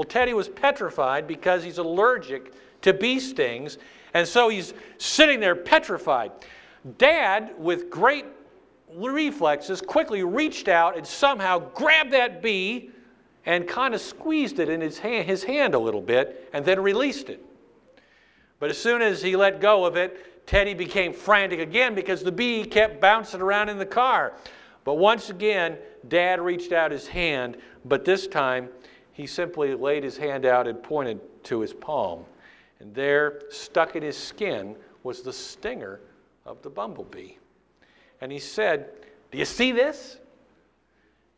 Well, 0.00 0.06
Teddy 0.06 0.32
was 0.32 0.48
petrified 0.48 1.26
because 1.26 1.62
he's 1.62 1.76
allergic 1.76 2.54
to 2.80 2.94
bee 2.94 3.20
stings, 3.20 3.76
and 4.14 4.26
so 4.26 4.48
he's 4.48 4.72
sitting 4.96 5.40
there 5.40 5.54
petrified. 5.54 6.32
Dad, 6.96 7.52
with 7.58 7.90
great 7.90 8.24
reflexes, 8.94 9.82
quickly 9.82 10.24
reached 10.24 10.68
out 10.68 10.96
and 10.96 11.06
somehow 11.06 11.58
grabbed 11.74 12.14
that 12.14 12.40
bee 12.40 12.88
and 13.44 13.68
kind 13.68 13.92
of 13.94 14.00
squeezed 14.00 14.58
it 14.58 14.70
in 14.70 14.80
his 14.80 14.98
hand, 14.98 15.28
his 15.28 15.44
hand 15.44 15.74
a 15.74 15.78
little 15.78 16.00
bit 16.00 16.48
and 16.54 16.64
then 16.64 16.80
released 16.80 17.28
it. 17.28 17.44
But 18.58 18.70
as 18.70 18.78
soon 18.78 19.02
as 19.02 19.20
he 19.20 19.36
let 19.36 19.60
go 19.60 19.84
of 19.84 19.98
it, 19.98 20.46
Teddy 20.46 20.72
became 20.72 21.12
frantic 21.12 21.60
again 21.60 21.94
because 21.94 22.22
the 22.22 22.32
bee 22.32 22.64
kept 22.64 23.02
bouncing 23.02 23.42
around 23.42 23.68
in 23.68 23.76
the 23.76 23.84
car. 23.84 24.32
But 24.82 24.94
once 24.94 25.28
again, 25.28 25.76
Dad 26.08 26.40
reached 26.40 26.72
out 26.72 26.90
his 26.90 27.06
hand, 27.06 27.58
but 27.84 28.06
this 28.06 28.26
time 28.26 28.70
he 29.20 29.26
simply 29.26 29.74
laid 29.74 30.02
his 30.02 30.16
hand 30.16 30.46
out 30.46 30.66
and 30.66 30.82
pointed 30.82 31.20
to 31.44 31.60
his 31.60 31.74
palm. 31.74 32.24
And 32.78 32.94
there, 32.94 33.42
stuck 33.50 33.94
in 33.94 34.02
his 34.02 34.16
skin, 34.16 34.74
was 35.02 35.20
the 35.20 35.32
stinger 35.32 36.00
of 36.46 36.62
the 36.62 36.70
bumblebee. 36.70 37.32
And 38.22 38.32
he 38.32 38.38
said, 38.38 38.88
Do 39.30 39.36
you 39.36 39.44
see 39.44 39.72
this? 39.72 40.16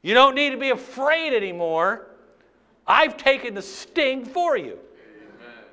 You 0.03 0.14
don't 0.14 0.37
need 0.37 0.51
to 0.51 0.59
be 0.59 0.71
afraid 0.71 1.33
anymore. 1.33 2.07
I've 2.87 3.16
taken 3.16 3.55
the 3.55 3.62
sting 3.62 4.25
for 4.25 4.57
you. 4.57 4.79
Amen. 4.79 5.64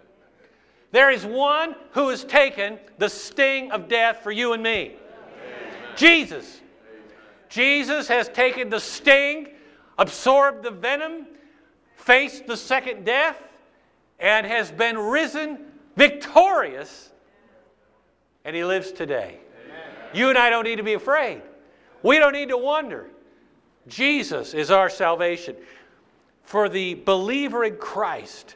There 0.92 1.12
is 1.12 1.26
one 1.26 1.76
who 1.92 2.10
has 2.10 2.24
taken 2.24 2.80
the 2.98 3.10
sting 3.10 3.72
of 3.72 3.88
death 3.88 4.22
for 4.24 4.32
you 4.32 4.54
and 4.54 4.64
me 4.64 4.96
Amen. 4.96 5.96
Jesus. 5.96 6.62
Amen. 6.90 7.04
Jesus 7.50 8.08
has 8.08 8.30
taken 8.30 8.70
the 8.70 8.80
sting, 8.80 9.50
absorbed 10.00 10.64
the 10.64 10.72
venom, 10.72 11.28
faced 12.10 12.48
the 12.48 12.58
second 12.58 13.06
death, 13.06 13.40
and 14.20 14.48
has 14.48 14.72
been 14.72 14.98
risen 14.98 15.60
victorious, 15.96 17.12
and 18.44 18.56
he 18.56 18.64
lives 18.64 18.92
today. 18.92 19.38
You 20.12 20.30
and 20.30 20.38
I 20.40 20.50
don't 20.50 20.64
need 20.64 20.78
to 20.78 20.84
be 20.84 20.94
afraid. 20.94 21.44
We 22.02 22.18
don't 22.18 22.34
need 22.34 22.50
to 22.50 22.58
wonder. 22.58 23.12
Jesus 23.88 24.56
is 24.56 24.72
our 24.72 24.90
salvation. 24.90 25.56
For 26.42 26.68
the 26.68 26.96
believer 26.96 27.64
in 27.64 27.76
Christ, 27.76 28.56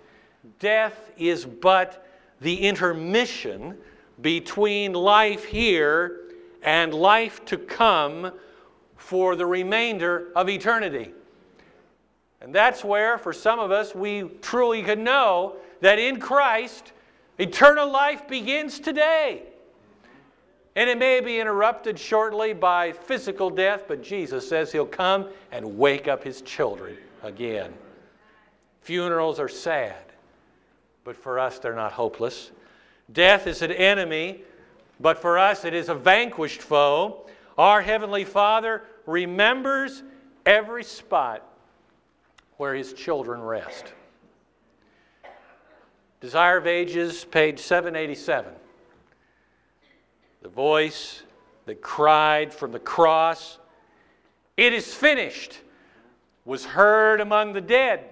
death 0.57 1.11
is 1.15 1.45
but 1.45 2.07
the 2.41 2.59
intermission 2.59 3.77
between 4.19 4.93
life 4.93 5.45
here 5.45 6.21
and 6.63 6.91
life 6.91 7.45
to 7.45 7.59
come 7.59 8.31
for 8.97 9.35
the 9.35 9.45
remainder 9.45 10.29
of 10.35 10.49
eternity. 10.49 11.13
And 12.43 12.53
that's 12.53 12.83
where, 12.83 13.17
for 13.17 13.31
some 13.31 13.57
of 13.57 13.71
us, 13.71 13.95
we 13.95 14.23
truly 14.41 14.83
can 14.83 15.01
know 15.01 15.55
that 15.79 15.97
in 15.97 16.19
Christ, 16.19 16.91
eternal 17.39 17.89
life 17.89 18.27
begins 18.27 18.81
today. 18.81 19.43
And 20.75 20.89
it 20.89 20.97
may 20.97 21.21
be 21.21 21.39
interrupted 21.39 21.97
shortly 21.97 22.51
by 22.51 22.91
physical 22.91 23.49
death, 23.49 23.85
but 23.87 24.03
Jesus 24.03 24.47
says 24.47 24.73
he'll 24.73 24.85
come 24.85 25.29
and 25.53 25.77
wake 25.77 26.09
up 26.09 26.21
his 26.21 26.41
children 26.41 26.97
again. 27.21 27.73
Funerals 28.81 29.39
are 29.39 29.47
sad, 29.47 30.03
but 31.05 31.15
for 31.15 31.39
us 31.39 31.59
they're 31.59 31.75
not 31.75 31.93
hopeless. 31.93 32.51
Death 33.13 33.47
is 33.47 33.61
an 33.61 33.71
enemy, 33.71 34.41
but 34.99 35.17
for 35.17 35.39
us 35.39 35.63
it 35.63 35.73
is 35.73 35.87
a 35.87 35.95
vanquished 35.95 36.61
foe. 36.61 37.25
Our 37.57 37.81
Heavenly 37.81 38.25
Father 38.25 38.81
remembers 39.05 40.03
every 40.45 40.83
spot 40.83 41.47
where 42.63 42.75
his 42.75 42.93
children 42.93 43.41
rest. 43.41 43.91
Desire 46.21 46.55
of 46.55 46.65
Ages, 46.65 47.25
page 47.25 47.59
787 47.59 48.53
the 50.43 50.47
voice 50.47 51.23
that 51.65 51.81
cried 51.81 52.53
from 52.53 52.71
the 52.71 52.79
cross, 52.79 53.59
It 54.55 54.71
is 54.71 54.93
finished, 54.93 55.59
was 56.45 56.63
heard 56.63 57.19
among 57.19 57.51
the 57.51 57.59
dead. 57.59 58.05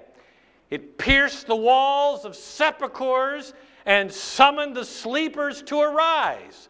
It 0.69 0.97
pierced 0.97 1.47
the 1.47 1.55
walls 1.55 2.25
of 2.25 2.35
sepulchres 2.35 3.53
and 3.85 4.11
summoned 4.11 4.75
the 4.75 4.83
sleepers 4.83 5.61
to 5.63 5.79
arise. 5.79 6.67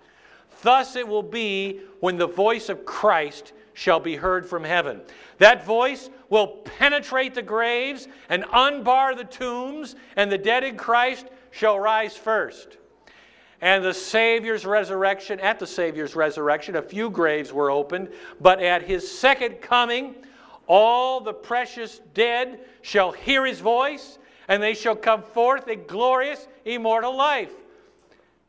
Thus 0.61 0.95
it 0.95 1.07
will 1.07 1.23
be 1.23 1.79
when 1.99 2.17
the 2.17 2.27
voice 2.27 2.69
of 2.69 2.85
Christ 2.85 3.53
shall 3.73 3.99
be 3.99 4.15
heard 4.15 4.45
from 4.45 4.63
heaven. 4.63 5.01
That 5.37 5.65
voice 5.65 6.09
will 6.29 6.47
penetrate 6.47 7.33
the 7.33 7.41
graves 7.41 8.07
and 8.29 8.45
unbar 8.53 9.15
the 9.15 9.23
tombs, 9.23 9.95
and 10.15 10.31
the 10.31 10.37
dead 10.37 10.63
in 10.63 10.77
Christ 10.77 11.27
shall 11.51 11.79
rise 11.79 12.15
first. 12.15 12.77
And 13.61 13.83
the 13.83 13.93
Savior's 13.93 14.65
resurrection, 14.65 15.39
at 15.39 15.59
the 15.59 15.67
Savior's 15.67 16.15
resurrection, 16.15 16.75
a 16.75 16.81
few 16.81 17.09
graves 17.09 17.53
were 17.53 17.69
opened, 17.69 18.09
but 18.39 18.59
at 18.59 18.81
his 18.81 19.09
second 19.09 19.61
coming, 19.61 20.15
all 20.67 21.21
the 21.21 21.33
precious 21.33 22.01
dead 22.13 22.61
shall 22.81 23.11
hear 23.11 23.45
his 23.45 23.59
voice, 23.59 24.17
and 24.47 24.61
they 24.61 24.73
shall 24.73 24.95
come 24.95 25.21
forth 25.21 25.67
in 25.67 25.85
glorious, 25.85 26.47
immortal 26.65 27.15
life. 27.15 27.51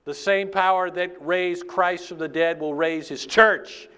The 0.04 0.14
same 0.14 0.50
power 0.50 0.90
that 0.90 1.14
raised 1.20 1.68
Christ 1.68 2.08
from 2.08 2.18
the 2.18 2.28
dead 2.28 2.58
will 2.58 2.74
raise 2.74 3.08
his 3.08 3.26
church 3.26 3.88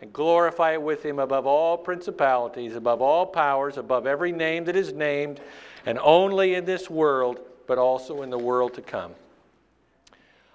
and 0.00 0.12
glorify 0.12 0.72
it 0.72 0.82
with 0.82 1.04
him 1.04 1.18
above 1.18 1.46
all 1.46 1.76
principalities, 1.76 2.74
above 2.74 3.02
all 3.02 3.26
powers, 3.26 3.76
above 3.76 4.06
every 4.06 4.32
name 4.32 4.64
that 4.64 4.76
is 4.76 4.92
named, 4.92 5.40
and 5.86 5.98
only 6.02 6.54
in 6.54 6.64
this 6.64 6.88
world, 6.88 7.40
but 7.66 7.78
also 7.78 8.22
in 8.22 8.30
the 8.30 8.38
world 8.38 8.74
to 8.74 8.82
come. 8.82 9.12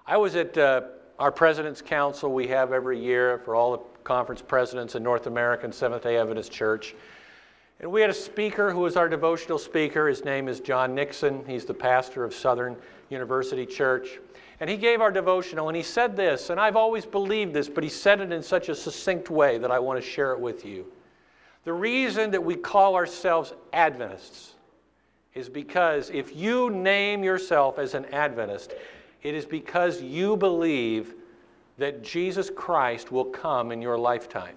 I 0.07 0.17
was 0.17 0.35
at 0.35 0.57
uh, 0.57 0.81
our 1.19 1.31
President's 1.31 1.81
Council 1.81 2.31
we 2.31 2.47
have 2.47 2.71
every 2.71 2.99
year 2.99 3.39
for 3.45 3.55
all 3.55 3.71
the 3.71 3.83
conference 4.03 4.41
presidents 4.41 4.95
in 4.95 5.03
North 5.03 5.27
American 5.27 5.71
Seventh 5.71 6.03
day 6.03 6.17
Adventist 6.17 6.51
Church. 6.51 6.95
And 7.79 7.91
we 7.91 8.01
had 8.01 8.09
a 8.09 8.13
speaker 8.13 8.71
who 8.71 8.79
was 8.79 8.95
our 8.95 9.09
devotional 9.09 9.59
speaker. 9.59 10.07
His 10.07 10.23
name 10.23 10.47
is 10.47 10.59
John 10.59 10.95
Nixon. 10.95 11.43
He's 11.45 11.65
the 11.65 11.73
pastor 11.73 12.23
of 12.23 12.33
Southern 12.33 12.77
University 13.09 13.65
Church. 13.65 14.19
And 14.59 14.69
he 14.69 14.77
gave 14.77 15.01
our 15.01 15.11
devotional, 15.11 15.67
and 15.67 15.75
he 15.75 15.83
said 15.83 16.15
this, 16.15 16.49
and 16.49 16.59
I've 16.59 16.77
always 16.77 17.05
believed 17.05 17.53
this, 17.53 17.67
but 17.67 17.83
he 17.83 17.89
said 17.89 18.21
it 18.21 18.31
in 18.31 18.41
such 18.41 18.69
a 18.69 18.75
succinct 18.75 19.29
way 19.29 19.57
that 19.57 19.71
I 19.71 19.79
want 19.79 20.01
to 20.01 20.07
share 20.07 20.31
it 20.31 20.39
with 20.39 20.65
you. 20.65 20.85
The 21.65 21.73
reason 21.73 22.31
that 22.31 22.43
we 22.43 22.55
call 22.55 22.95
ourselves 22.95 23.53
Adventists 23.73 24.53
is 25.33 25.49
because 25.49 26.09
if 26.09 26.33
you 26.35 26.69
name 26.69 27.23
yourself 27.23 27.79
as 27.79 27.93
an 27.93 28.05
Adventist, 28.13 28.73
it 29.23 29.33
is 29.35 29.45
because 29.45 30.01
you 30.01 30.37
believe 30.37 31.15
that 31.77 32.03
Jesus 32.03 32.49
Christ 32.49 33.11
will 33.11 33.25
come 33.25 33.71
in 33.71 33.81
your 33.81 33.97
lifetime. 33.97 34.55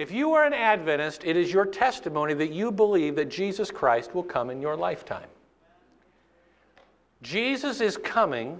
If 0.00 0.10
you 0.10 0.32
are 0.32 0.46
an 0.46 0.54
Adventist, 0.54 1.24
it 1.26 1.36
is 1.36 1.52
your 1.52 1.66
testimony 1.66 2.32
that 2.32 2.50
you 2.50 2.72
believe 2.72 3.16
that 3.16 3.28
Jesus 3.28 3.70
Christ 3.70 4.14
will 4.14 4.22
come 4.22 4.48
in 4.48 4.62
your 4.62 4.74
lifetime. 4.74 5.28
Jesus 7.20 7.82
is 7.82 7.98
coming, 7.98 8.58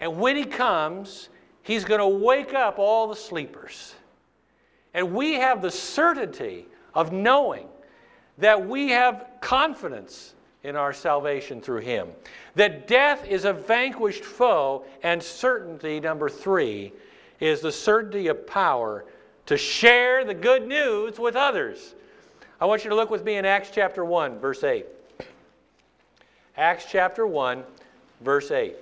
and 0.00 0.18
when 0.18 0.36
he 0.36 0.46
comes, 0.46 1.28
he's 1.60 1.84
going 1.84 2.00
to 2.00 2.24
wake 2.24 2.54
up 2.54 2.78
all 2.78 3.06
the 3.06 3.14
sleepers. 3.14 3.94
And 4.94 5.12
we 5.12 5.34
have 5.34 5.60
the 5.60 5.70
certainty 5.70 6.64
of 6.94 7.12
knowing 7.12 7.68
that 8.38 8.66
we 8.66 8.88
have 8.88 9.26
confidence 9.42 10.32
in 10.62 10.76
our 10.76 10.94
salvation 10.94 11.60
through 11.60 11.80
him. 11.80 12.08
That 12.54 12.88
death 12.88 13.26
is 13.26 13.44
a 13.44 13.52
vanquished 13.52 14.24
foe, 14.24 14.86
and 15.02 15.22
certainty, 15.22 16.00
number 16.00 16.30
three, 16.30 16.94
is 17.38 17.60
the 17.60 17.70
certainty 17.70 18.28
of 18.28 18.46
power 18.46 19.04
to 19.48 19.56
share 19.56 20.26
the 20.26 20.34
good 20.34 20.68
news 20.68 21.18
with 21.18 21.34
others. 21.34 21.94
I 22.60 22.66
want 22.66 22.84
you 22.84 22.90
to 22.90 22.96
look 22.96 23.08
with 23.08 23.24
me 23.24 23.36
in 23.36 23.46
Acts 23.46 23.70
chapter 23.72 24.04
1, 24.04 24.40
verse 24.40 24.62
8. 24.62 24.84
Acts 26.58 26.84
chapter 26.90 27.26
1, 27.26 27.64
verse 28.20 28.50
8. 28.50 28.76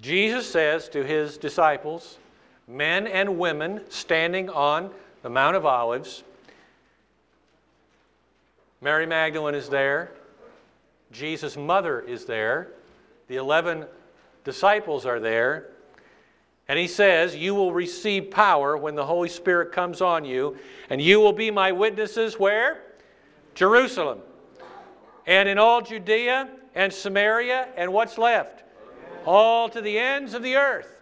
Jesus 0.00 0.50
says 0.50 0.88
to 0.88 1.04
his 1.04 1.36
disciples, 1.36 2.16
men 2.66 3.06
and 3.06 3.38
women 3.38 3.82
standing 3.90 4.48
on 4.48 4.90
the 5.20 5.28
Mount 5.28 5.54
of 5.54 5.66
Olives. 5.66 6.22
Mary 8.80 9.04
Magdalene 9.04 9.54
is 9.54 9.68
there. 9.68 10.12
Jesus' 11.12 11.58
mother 11.58 12.00
is 12.00 12.24
there. 12.24 12.68
The 13.28 13.36
11 13.36 13.84
disciples 14.44 15.06
are 15.06 15.20
there. 15.20 15.70
And 16.68 16.78
he 16.78 16.86
says, 16.86 17.34
You 17.34 17.54
will 17.54 17.72
receive 17.72 18.30
power 18.30 18.76
when 18.76 18.94
the 18.94 19.04
Holy 19.04 19.28
Spirit 19.28 19.72
comes 19.72 20.00
on 20.00 20.24
you, 20.24 20.56
and 20.88 21.00
you 21.02 21.18
will 21.18 21.32
be 21.32 21.50
my 21.50 21.72
witnesses 21.72 22.38
where? 22.38 22.82
Jerusalem. 23.54 24.20
And 25.26 25.48
in 25.48 25.58
all 25.58 25.80
Judea 25.82 26.48
and 26.74 26.92
Samaria, 26.92 27.68
and 27.76 27.92
what's 27.92 28.18
left? 28.18 28.64
All 29.26 29.68
to 29.68 29.80
the 29.80 29.98
ends 29.98 30.34
of 30.34 30.42
the 30.42 30.56
earth. 30.56 31.00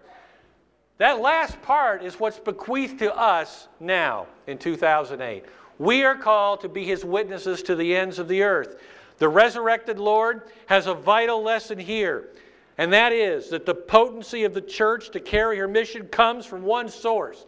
That 0.98 1.20
last 1.20 1.60
part 1.62 2.02
is 2.02 2.18
what's 2.18 2.40
bequeathed 2.40 2.98
to 2.98 3.14
us 3.16 3.68
now 3.78 4.26
in 4.46 4.58
2008. 4.58 5.44
We 5.78 6.02
are 6.02 6.16
called 6.16 6.60
to 6.62 6.68
be 6.68 6.84
his 6.84 7.04
witnesses 7.04 7.62
to 7.64 7.76
the 7.76 7.94
ends 7.94 8.18
of 8.18 8.26
the 8.26 8.42
earth. 8.42 8.80
The 9.18 9.28
resurrected 9.28 9.98
Lord 9.98 10.42
has 10.66 10.86
a 10.86 10.94
vital 10.94 11.42
lesson 11.42 11.78
here, 11.78 12.30
and 12.78 12.92
that 12.92 13.12
is 13.12 13.50
that 13.50 13.66
the 13.66 13.74
potency 13.74 14.44
of 14.44 14.54
the 14.54 14.60
church 14.60 15.10
to 15.10 15.20
carry 15.20 15.58
her 15.58 15.68
mission 15.68 16.06
comes 16.06 16.46
from 16.46 16.62
one 16.62 16.88
source. 16.88 17.44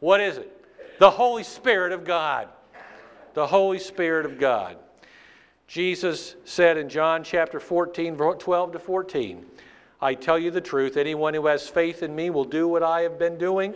What 0.00 0.20
is 0.20 0.38
it? 0.38 0.50
The 0.98 1.10
Holy 1.10 1.44
Spirit 1.44 1.92
of 1.92 2.04
God. 2.04 2.48
The 3.34 3.46
Holy 3.46 3.78
Spirit 3.78 4.24
of 4.24 4.38
God. 4.38 4.78
Jesus 5.66 6.34
said 6.44 6.76
in 6.78 6.88
John 6.88 7.22
chapter 7.22 7.60
14, 7.60 8.16
12 8.16 8.72
to 8.72 8.78
14, 8.78 9.46
I 10.00 10.14
tell 10.14 10.38
you 10.38 10.50
the 10.50 10.60
truth, 10.60 10.96
anyone 10.96 11.34
who 11.34 11.46
has 11.46 11.68
faith 11.68 12.02
in 12.02 12.16
me 12.16 12.30
will 12.30 12.44
do 12.44 12.66
what 12.66 12.82
I 12.82 13.02
have 13.02 13.18
been 13.18 13.36
doing. 13.36 13.74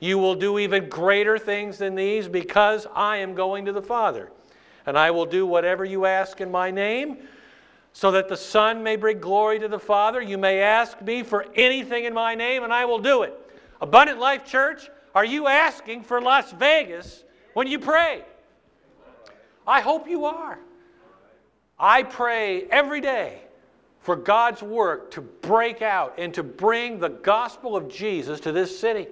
You 0.00 0.18
will 0.18 0.34
do 0.34 0.58
even 0.58 0.88
greater 0.90 1.38
things 1.38 1.78
than 1.78 1.94
these 1.94 2.28
because 2.28 2.86
I 2.94 3.16
am 3.16 3.34
going 3.34 3.64
to 3.64 3.72
the 3.72 3.82
Father. 3.82 4.30
And 4.84 4.98
I 4.98 5.10
will 5.10 5.26
do 5.26 5.46
whatever 5.46 5.84
you 5.84 6.04
ask 6.04 6.40
in 6.40 6.50
my 6.50 6.70
name, 6.70 7.16
so 7.96 8.10
that 8.10 8.28
the 8.28 8.36
Son 8.36 8.82
may 8.82 8.94
bring 8.94 9.18
glory 9.20 9.58
to 9.58 9.68
the 9.68 9.78
Father. 9.78 10.20
You 10.20 10.36
may 10.36 10.60
ask 10.60 11.00
me 11.00 11.22
for 11.22 11.46
anything 11.54 12.04
in 12.04 12.12
my 12.12 12.34
name, 12.34 12.62
and 12.62 12.70
I 12.70 12.84
will 12.84 12.98
do 12.98 13.22
it. 13.22 13.32
Abundant 13.80 14.18
Life 14.18 14.44
Church, 14.44 14.90
are 15.14 15.24
you 15.24 15.46
asking 15.46 16.02
for 16.02 16.20
Las 16.20 16.52
Vegas 16.52 17.24
when 17.54 17.66
you 17.66 17.78
pray? 17.78 18.22
I 19.66 19.80
hope 19.80 20.06
you 20.06 20.26
are. 20.26 20.58
I 21.78 22.02
pray 22.02 22.64
every 22.64 23.00
day 23.00 23.40
for 24.00 24.14
God's 24.14 24.62
work 24.62 25.10
to 25.12 25.22
break 25.22 25.80
out 25.80 26.16
and 26.18 26.34
to 26.34 26.42
bring 26.42 26.98
the 26.98 27.08
gospel 27.08 27.76
of 27.76 27.88
Jesus 27.88 28.40
to 28.40 28.52
this 28.52 28.78
city. 28.78 29.06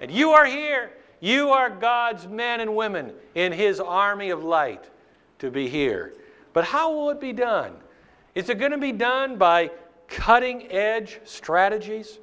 And 0.00 0.08
you 0.08 0.30
are 0.30 0.46
here. 0.46 0.92
You 1.18 1.48
are 1.48 1.68
God's 1.68 2.28
men 2.28 2.60
and 2.60 2.76
women 2.76 3.12
in 3.34 3.50
His 3.50 3.80
army 3.80 4.30
of 4.30 4.44
light 4.44 4.84
to 5.40 5.50
be 5.50 5.68
here. 5.68 6.14
But 6.52 6.64
how 6.64 6.94
will 6.94 7.10
it 7.10 7.20
be 7.20 7.32
done? 7.32 7.74
Is 8.34 8.48
it 8.48 8.58
going 8.58 8.72
to 8.72 8.78
be 8.78 8.92
done 8.92 9.36
by 9.36 9.70
cutting 10.08 10.70
edge 10.70 11.20
strategies, 11.24 12.18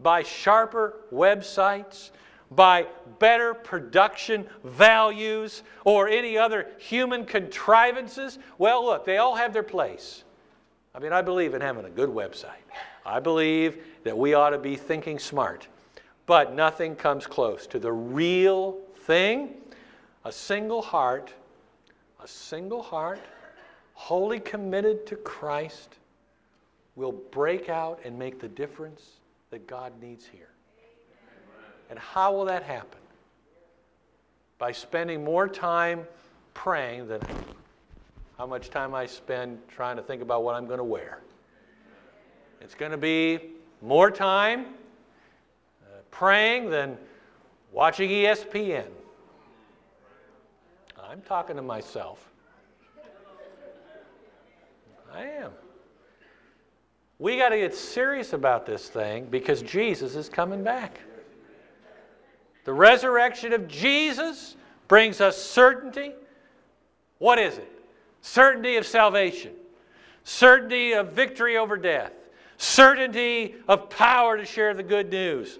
by 0.00 0.22
sharper 0.22 1.00
websites, 1.12 2.10
by 2.50 2.86
better 3.18 3.54
production 3.54 4.46
values, 4.64 5.62
or 5.84 6.08
any 6.08 6.38
other 6.38 6.68
human 6.78 7.24
contrivances? 7.24 8.38
Well, 8.58 8.84
look, 8.84 9.04
they 9.04 9.18
all 9.18 9.34
have 9.34 9.52
their 9.52 9.62
place. 9.62 10.24
I 10.94 10.98
mean, 10.98 11.12
I 11.12 11.22
believe 11.22 11.54
in 11.54 11.60
having 11.60 11.84
a 11.84 11.90
good 11.90 12.08
website. 12.08 12.62
I 13.04 13.20
believe 13.20 13.84
that 14.04 14.16
we 14.16 14.34
ought 14.34 14.50
to 14.50 14.58
be 14.58 14.76
thinking 14.76 15.18
smart. 15.18 15.68
But 16.26 16.54
nothing 16.54 16.96
comes 16.96 17.26
close 17.26 17.66
to 17.68 17.78
the 17.78 17.92
real 17.92 18.78
thing 19.02 19.54
a 20.24 20.32
single 20.32 20.82
heart, 20.82 21.32
a 22.20 22.26
single 22.26 22.82
heart, 22.82 23.20
wholly 23.96 24.38
committed 24.38 25.06
to 25.06 25.16
Christ, 25.16 25.96
will 26.96 27.12
break 27.12 27.68
out 27.70 27.98
and 28.04 28.18
make 28.18 28.38
the 28.38 28.48
difference 28.48 29.02
that 29.50 29.66
God 29.66 29.92
needs 30.00 30.26
here. 30.26 30.50
And 31.88 31.98
how 31.98 32.32
will 32.32 32.44
that 32.44 32.62
happen? 32.62 33.00
By 34.58 34.72
spending 34.72 35.24
more 35.24 35.48
time 35.48 36.06
praying 36.52 37.08
than 37.08 37.20
how 38.36 38.46
much 38.46 38.68
time 38.68 38.94
I 38.94 39.06
spend 39.06 39.58
trying 39.66 39.96
to 39.96 40.02
think 40.02 40.20
about 40.20 40.44
what 40.44 40.54
I'm 40.54 40.66
going 40.66 40.78
to 40.78 40.84
wear. 40.84 41.20
It's 42.60 42.74
going 42.74 42.90
to 42.92 42.98
be 42.98 43.38
more 43.80 44.10
time 44.10 44.66
uh, 45.82 46.00
praying 46.10 46.68
than 46.68 46.98
watching 47.72 48.10
ESPN. 48.10 48.88
I'm 51.02 51.22
talking 51.22 51.56
to 51.56 51.62
myself. 51.62 52.30
I 55.16 55.22
am. 55.22 55.50
We 57.18 57.38
got 57.38 57.48
to 57.48 57.56
get 57.56 57.74
serious 57.74 58.34
about 58.34 58.66
this 58.66 58.88
thing 58.88 59.26
because 59.30 59.62
Jesus 59.62 60.14
is 60.14 60.28
coming 60.28 60.62
back. 60.62 61.00
The 62.64 62.72
resurrection 62.72 63.52
of 63.52 63.66
Jesus 63.66 64.56
brings 64.88 65.20
us 65.20 65.40
certainty. 65.42 66.12
What 67.18 67.38
is 67.38 67.56
it? 67.56 67.72
certainty 68.26 68.76
of 68.76 68.84
salvation, 68.84 69.52
certainty 70.24 70.92
of 70.92 71.12
victory 71.12 71.56
over 71.56 71.76
death, 71.76 72.12
certainty 72.58 73.54
of 73.68 73.88
power 73.88 74.36
to 74.36 74.44
share 74.44 74.74
the 74.74 74.82
good 74.82 75.10
news. 75.10 75.58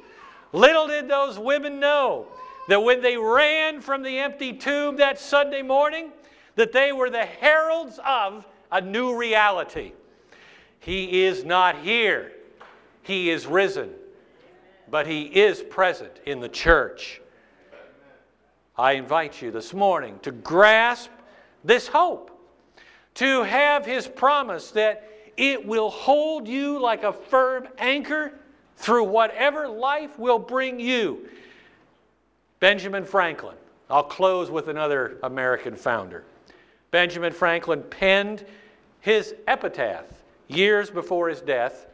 Little 0.53 0.89
did 0.89 1.09
those 1.09 1.39
women 1.39 1.79
know 1.79 2.27
that 2.69 2.83
when 2.83 3.01
they 3.01 3.17
ran 3.17 3.81
from 3.81 4.03
the 4.03 4.19
empty 4.19 4.53
tomb 4.53 4.97
that 4.97 5.21
Sunday 5.21 5.63
morning, 5.63 6.11
that 6.57 6.73
they 6.73 6.93
were 6.93 7.09
the 7.09 7.25
heralds 7.25 8.01
of 8.05 8.45
a 8.71 8.81
new 8.81 9.17
reality. 9.17 9.93
He 10.81 11.25
is 11.25 11.45
not 11.45 11.79
here. 11.79 12.33
He 13.03 13.31
is 13.31 13.47
risen. 13.47 13.91
But 14.89 15.07
he 15.07 15.23
is 15.23 15.63
present 15.63 16.13
in 16.27 16.41
the 16.41 16.49
church. 16.49 17.21
I 18.79 18.93
invite 18.93 19.41
you 19.41 19.51
this 19.51 19.73
morning 19.73 20.19
to 20.23 20.31
grasp 20.31 21.11
this 21.65 21.89
hope 21.89 22.37
to 23.17 23.43
have 23.43 23.85
His 23.85 24.07
promise 24.07 24.71
that 24.73 25.11
it 25.37 25.67
will 25.67 25.91
hold 25.91 26.47
you 26.47 26.79
like 26.79 27.03
a 27.03 27.13
firm 27.13 27.67
anchor 27.79 28.33
through 28.77 29.05
whatever 29.05 29.67
life 29.67 30.19
will 30.19 30.39
bring 30.39 30.79
you. 30.79 31.27
Benjamin 32.61 33.05
Franklin. 33.05 33.57
I'll 33.89 34.03
close 34.03 34.51
with 34.51 34.69
another 34.69 35.19
American 35.23 35.77
founder. 35.77 36.25
Benjamin 36.97 37.35
Franklin 37.35 37.83
penned 37.83 38.47
his 39.01 39.35
epitaph 39.47 40.07
years 40.49 40.89
before 40.89 41.29
his 41.29 41.43
death, 41.43 41.85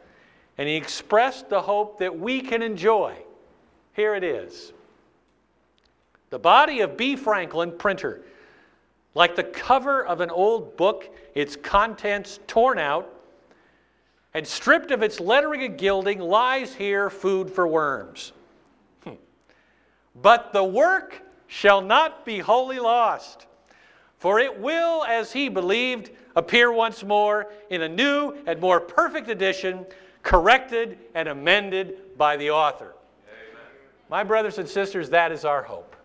and 0.57 0.69
he 0.69 0.77
expressed 0.77 1.49
the 1.49 1.61
hope 1.61 1.99
that 1.99 2.17
we 2.17 2.39
can 2.39 2.61
enjoy. 2.61 3.13
Here 3.97 4.15
it 4.15 4.23
is. 4.23 4.71
The 6.29 6.39
body 6.39 6.79
of 6.79 6.95
B. 6.95 7.17
Franklin, 7.17 7.73
printer, 7.77 8.21
like 9.13 9.35
the 9.35 9.43
cover 9.43 10.05
of 10.05 10.21
an 10.21 10.29
old 10.29 10.77
book, 10.77 11.13
its 11.35 11.57
contents 11.57 12.39
torn 12.47 12.79
out, 12.79 13.13
and 14.33 14.47
stripped 14.47 14.91
of 14.91 15.03
its 15.03 15.19
lettering 15.19 15.63
and 15.63 15.77
gilding, 15.77 16.19
lies 16.19 16.73
here 16.73 17.09
food 17.09 17.51
for 17.51 17.67
worms. 17.67 18.31
Hmm. 19.03 19.15
But 20.15 20.53
the 20.53 20.63
work 20.63 21.21
shall 21.47 21.81
not 21.81 22.23
be 22.23 22.39
wholly 22.39 22.79
lost, 22.79 23.47
for 24.23 24.39
it 24.39 24.57
will, 24.57 25.03
as 25.03 25.33
he 25.33 25.49
believed, 25.49 26.09
appear 26.37 26.71
once 26.71 27.03
more 27.03 27.51
in 27.69 27.81
a 27.81 27.89
new 27.89 28.33
and 28.47 28.57
more 28.61 28.79
perfect 28.79 29.27
edition, 29.27 29.85
corrected 30.21 30.97
and 31.13 31.27
amended 31.27 32.17
by 32.17 32.37
the 32.37 32.49
author. 32.49 32.93
Amen. 33.27 33.65
My 34.09 34.23
brothers 34.23 34.59
and 34.59 34.69
sisters, 34.69 35.09
that 35.09 35.33
is 35.33 35.43
our 35.43 35.61
hope 35.61 35.97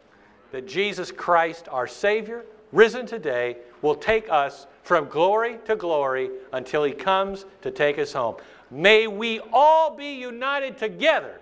that 0.51 0.67
Jesus 0.67 1.13
Christ, 1.13 1.69
our 1.71 1.87
Savior, 1.87 2.45
risen 2.73 3.07
today, 3.07 3.59
will 3.83 3.95
take 3.95 4.29
us 4.29 4.67
from 4.83 5.07
glory 5.07 5.59
to 5.67 5.77
glory 5.77 6.29
until 6.53 6.83
he 6.83 6.93
comes 6.93 7.47
to 7.63 7.71
take 7.71 8.01
us 8.01 8.13
home. 8.13 8.35
May 8.73 9.07
we 9.07 9.39
all 9.53 9.95
be 9.95 10.17
united 10.17 10.77
together 10.77 11.41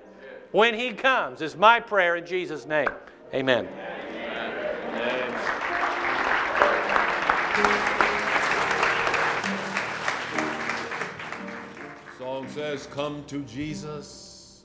when 0.53 0.74
he 0.74 0.93
comes, 0.93 1.41
is 1.41 1.57
my 1.57 1.81
prayer 1.81 2.16
in 2.16 2.27
Jesus' 2.27 2.66
name. 2.66 2.91
Amen. 3.33 3.66
Amen. 3.66 3.87
Says, 12.49 12.86
Come 12.86 13.22
to 13.26 13.42
Jesus, 13.42 14.64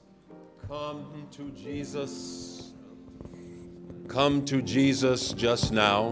come 0.68 1.28
to 1.32 1.50
Jesus. 1.52 2.72
Come 4.08 4.46
to 4.46 4.62
Jesus 4.62 5.34
just 5.34 5.74
now. 5.74 6.10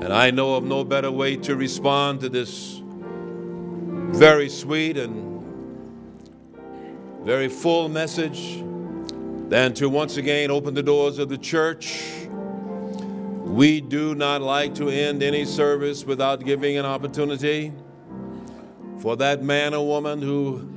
And 0.00 0.12
I 0.12 0.30
know 0.30 0.54
of 0.54 0.64
no 0.64 0.84
better 0.84 1.10
way 1.10 1.36
to 1.38 1.56
respond 1.56 2.20
to 2.20 2.28
this 2.28 2.80
very 2.84 4.48
sweet 4.48 4.96
and 4.96 5.44
very 7.24 7.48
full 7.48 7.88
message 7.88 8.62
than 9.48 9.74
to 9.74 9.88
once 9.88 10.18
again 10.18 10.50
open 10.50 10.74
the 10.74 10.82
doors 10.82 11.18
of 11.18 11.28
the 11.28 11.38
church. 11.38 12.02
We 13.44 13.80
do 13.80 14.14
not 14.14 14.42
like 14.42 14.74
to 14.76 14.88
end 14.88 15.22
any 15.22 15.44
service 15.44 16.04
without 16.04 16.44
giving 16.44 16.76
an 16.76 16.86
opportunity 16.86 17.72
for 19.00 19.16
that 19.16 19.42
man 19.42 19.74
or 19.74 19.86
woman 19.86 20.20
who 20.20 20.68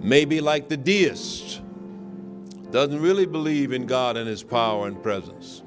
maybe 0.00 0.40
like 0.40 0.68
the 0.68 0.76
deist, 0.76 1.62
doesn't 2.70 3.00
really 3.00 3.26
believe 3.26 3.72
in 3.72 3.86
God 3.86 4.16
and 4.16 4.28
His 4.28 4.42
power 4.42 4.86
and 4.86 5.02
presence. 5.02 5.62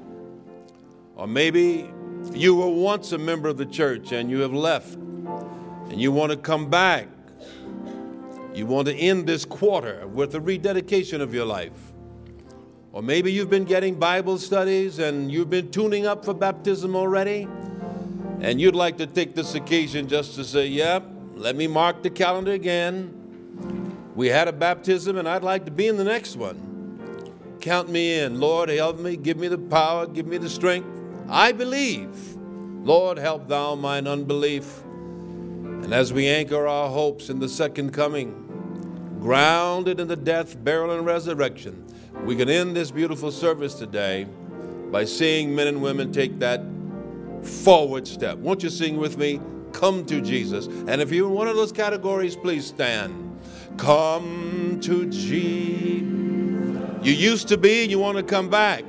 Or 1.16 1.26
maybe 1.26 1.90
you 2.32 2.54
were 2.54 2.68
once 2.68 3.12
a 3.12 3.18
member 3.18 3.48
of 3.48 3.56
the 3.56 3.66
church 3.66 4.12
and 4.12 4.30
you 4.30 4.40
have 4.40 4.52
left 4.52 4.94
and 4.94 6.00
you 6.00 6.12
want 6.12 6.30
to 6.32 6.36
come 6.36 6.68
back. 6.68 7.08
You 8.54 8.66
want 8.66 8.88
to 8.88 8.94
end 8.94 9.26
this 9.26 9.44
quarter 9.44 10.06
with 10.06 10.34
a 10.34 10.40
rededication 10.40 11.20
of 11.20 11.32
your 11.32 11.46
life. 11.46 11.72
Or 12.92 13.02
maybe 13.02 13.32
you've 13.32 13.50
been 13.50 13.64
getting 13.64 13.98
Bible 13.98 14.38
studies 14.38 14.98
and 14.98 15.30
you've 15.30 15.50
been 15.50 15.70
tuning 15.70 16.06
up 16.06 16.24
for 16.24 16.34
baptism 16.34 16.96
already, 16.96 17.48
and 18.40 18.60
you'd 18.60 18.74
like 18.74 18.96
to 18.98 19.06
take 19.06 19.34
this 19.34 19.54
occasion 19.54 20.08
just 20.08 20.34
to 20.34 20.44
say, 20.44 20.66
Yep, 20.66 21.04
let 21.38 21.56
me 21.56 21.66
mark 21.66 22.02
the 22.02 22.10
calendar 22.10 22.52
again. 22.52 23.14
We 24.14 24.28
had 24.28 24.48
a 24.48 24.52
baptism, 24.52 25.16
and 25.16 25.28
I'd 25.28 25.44
like 25.44 25.64
to 25.66 25.70
be 25.70 25.86
in 25.86 25.96
the 25.96 26.04
next 26.04 26.36
one. 26.36 27.56
Count 27.60 27.88
me 27.88 28.18
in. 28.18 28.40
Lord, 28.40 28.68
help 28.68 28.98
me. 28.98 29.16
Give 29.16 29.36
me 29.36 29.46
the 29.46 29.58
power. 29.58 30.06
Give 30.06 30.26
me 30.26 30.38
the 30.38 30.48
strength. 30.48 30.88
I 31.28 31.52
believe. 31.52 32.08
Lord, 32.84 33.18
help 33.18 33.46
thou 33.48 33.76
mine 33.76 34.06
unbelief. 34.06 34.82
And 34.84 35.92
as 35.92 36.12
we 36.12 36.26
anchor 36.26 36.66
our 36.66 36.88
hopes 36.88 37.30
in 37.30 37.38
the 37.38 37.48
second 37.48 37.92
coming, 37.92 39.18
grounded 39.20 40.00
in 40.00 40.08
the 40.08 40.16
death, 40.16 40.62
burial, 40.64 40.96
and 40.96 41.06
resurrection, 41.06 41.84
we 42.24 42.34
can 42.34 42.48
end 42.48 42.74
this 42.74 42.90
beautiful 42.90 43.30
service 43.30 43.74
today 43.74 44.26
by 44.90 45.04
seeing 45.04 45.54
men 45.54 45.68
and 45.68 45.82
women 45.82 46.10
take 46.12 46.38
that 46.40 46.62
forward 47.42 48.08
step. 48.08 48.38
Won't 48.38 48.62
you 48.62 48.70
sing 48.70 48.96
with 48.96 49.18
me? 49.18 49.40
Come 49.72 50.04
to 50.06 50.20
Jesus. 50.20 50.66
And 50.66 51.00
if 51.00 51.12
you're 51.12 51.28
in 51.28 51.34
one 51.34 51.48
of 51.48 51.56
those 51.56 51.72
categories, 51.72 52.36
please 52.36 52.66
stand. 52.66 53.38
Come 53.76 54.78
to 54.82 55.06
Jesus. 55.06 56.02
You 57.02 57.12
used 57.12 57.48
to 57.48 57.56
be, 57.56 57.84
you 57.84 57.98
want 57.98 58.18
to 58.18 58.24
come 58.24 58.48
back. 58.50 58.84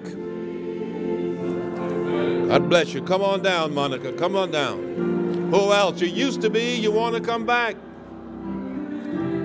God 2.50 2.68
bless 2.68 2.94
you. 2.94 3.04
Come 3.04 3.22
on 3.22 3.44
down, 3.44 3.74
Monica. 3.74 4.12
Come 4.14 4.36
on 4.36 4.50
down. 4.50 5.50
Who 5.52 5.72
else? 5.72 6.02
You 6.02 6.08
used 6.08 6.42
to 6.42 6.50
be, 6.50 6.76
you 6.76 6.92
want 6.92 7.16
to 7.16 7.22
come 7.22 7.46
back. 7.46 7.76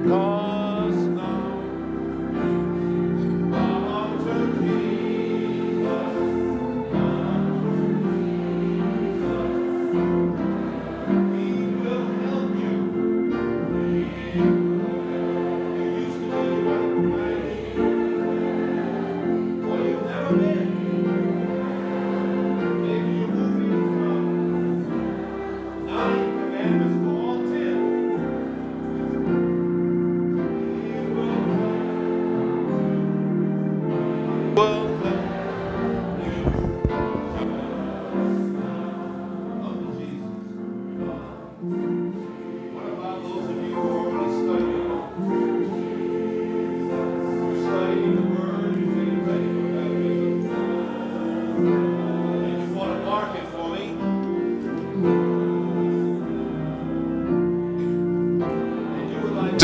Cause 0.07 0.54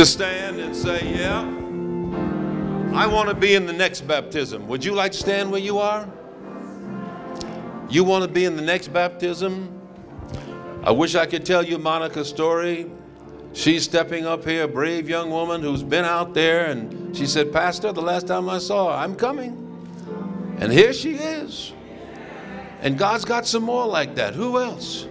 to 0.01 0.07
stand 0.07 0.59
and 0.59 0.75
say, 0.75 1.13
Yeah, 1.15 1.43
I 2.99 3.07
want 3.07 3.29
to 3.29 3.35
be 3.35 3.55
in 3.55 3.67
the 3.67 3.73
next 3.75 4.01
baptism. 4.09 4.67
Would 4.67 4.83
you 4.83 4.95
like 4.95 5.13
to 5.13 5.19
stand 5.19 5.51
where 5.51 5.61
you 5.61 5.77
are? 5.77 6.09
You 7.91 8.03
want 8.03 8.25
to 8.25 8.31
be 8.31 8.47
in 8.47 8.57
the 8.57 8.63
next 8.63 8.89
baptism? 8.95 9.79
I 10.83 10.91
wish 10.91 11.17
I 11.17 11.27
could 11.27 11.45
tell 11.45 11.63
you 11.63 11.77
Monica's 11.77 12.31
story. 12.31 12.91
She's 13.53 13.85
stepping 13.85 14.25
up 14.25 14.43
here, 14.43 14.65
a 14.65 14.69
brave 14.69 15.07
young 15.07 15.31
woman 15.31 15.61
who's 15.61 15.83
been 15.83 16.07
out 16.07 16.33
there, 16.33 16.71
and 16.71 17.15
she 17.15 17.27
said, 17.27 17.53
Pastor, 17.53 17.93
the 17.93 18.01
last 18.01 18.27
time 18.27 18.49
I 18.49 18.57
saw 18.57 18.97
her, 18.97 19.05
I'm 19.05 19.15
coming. 19.15 19.55
And 20.61 20.73
here 20.73 20.95
she 20.95 21.17
is. 21.17 21.75
And 22.81 22.97
God's 22.97 23.27
got 23.27 23.47
some 23.47 23.65
more 23.65 23.87
like 23.87 24.15
that. 24.15 24.33
Who 24.33 24.59
else? 24.61 25.07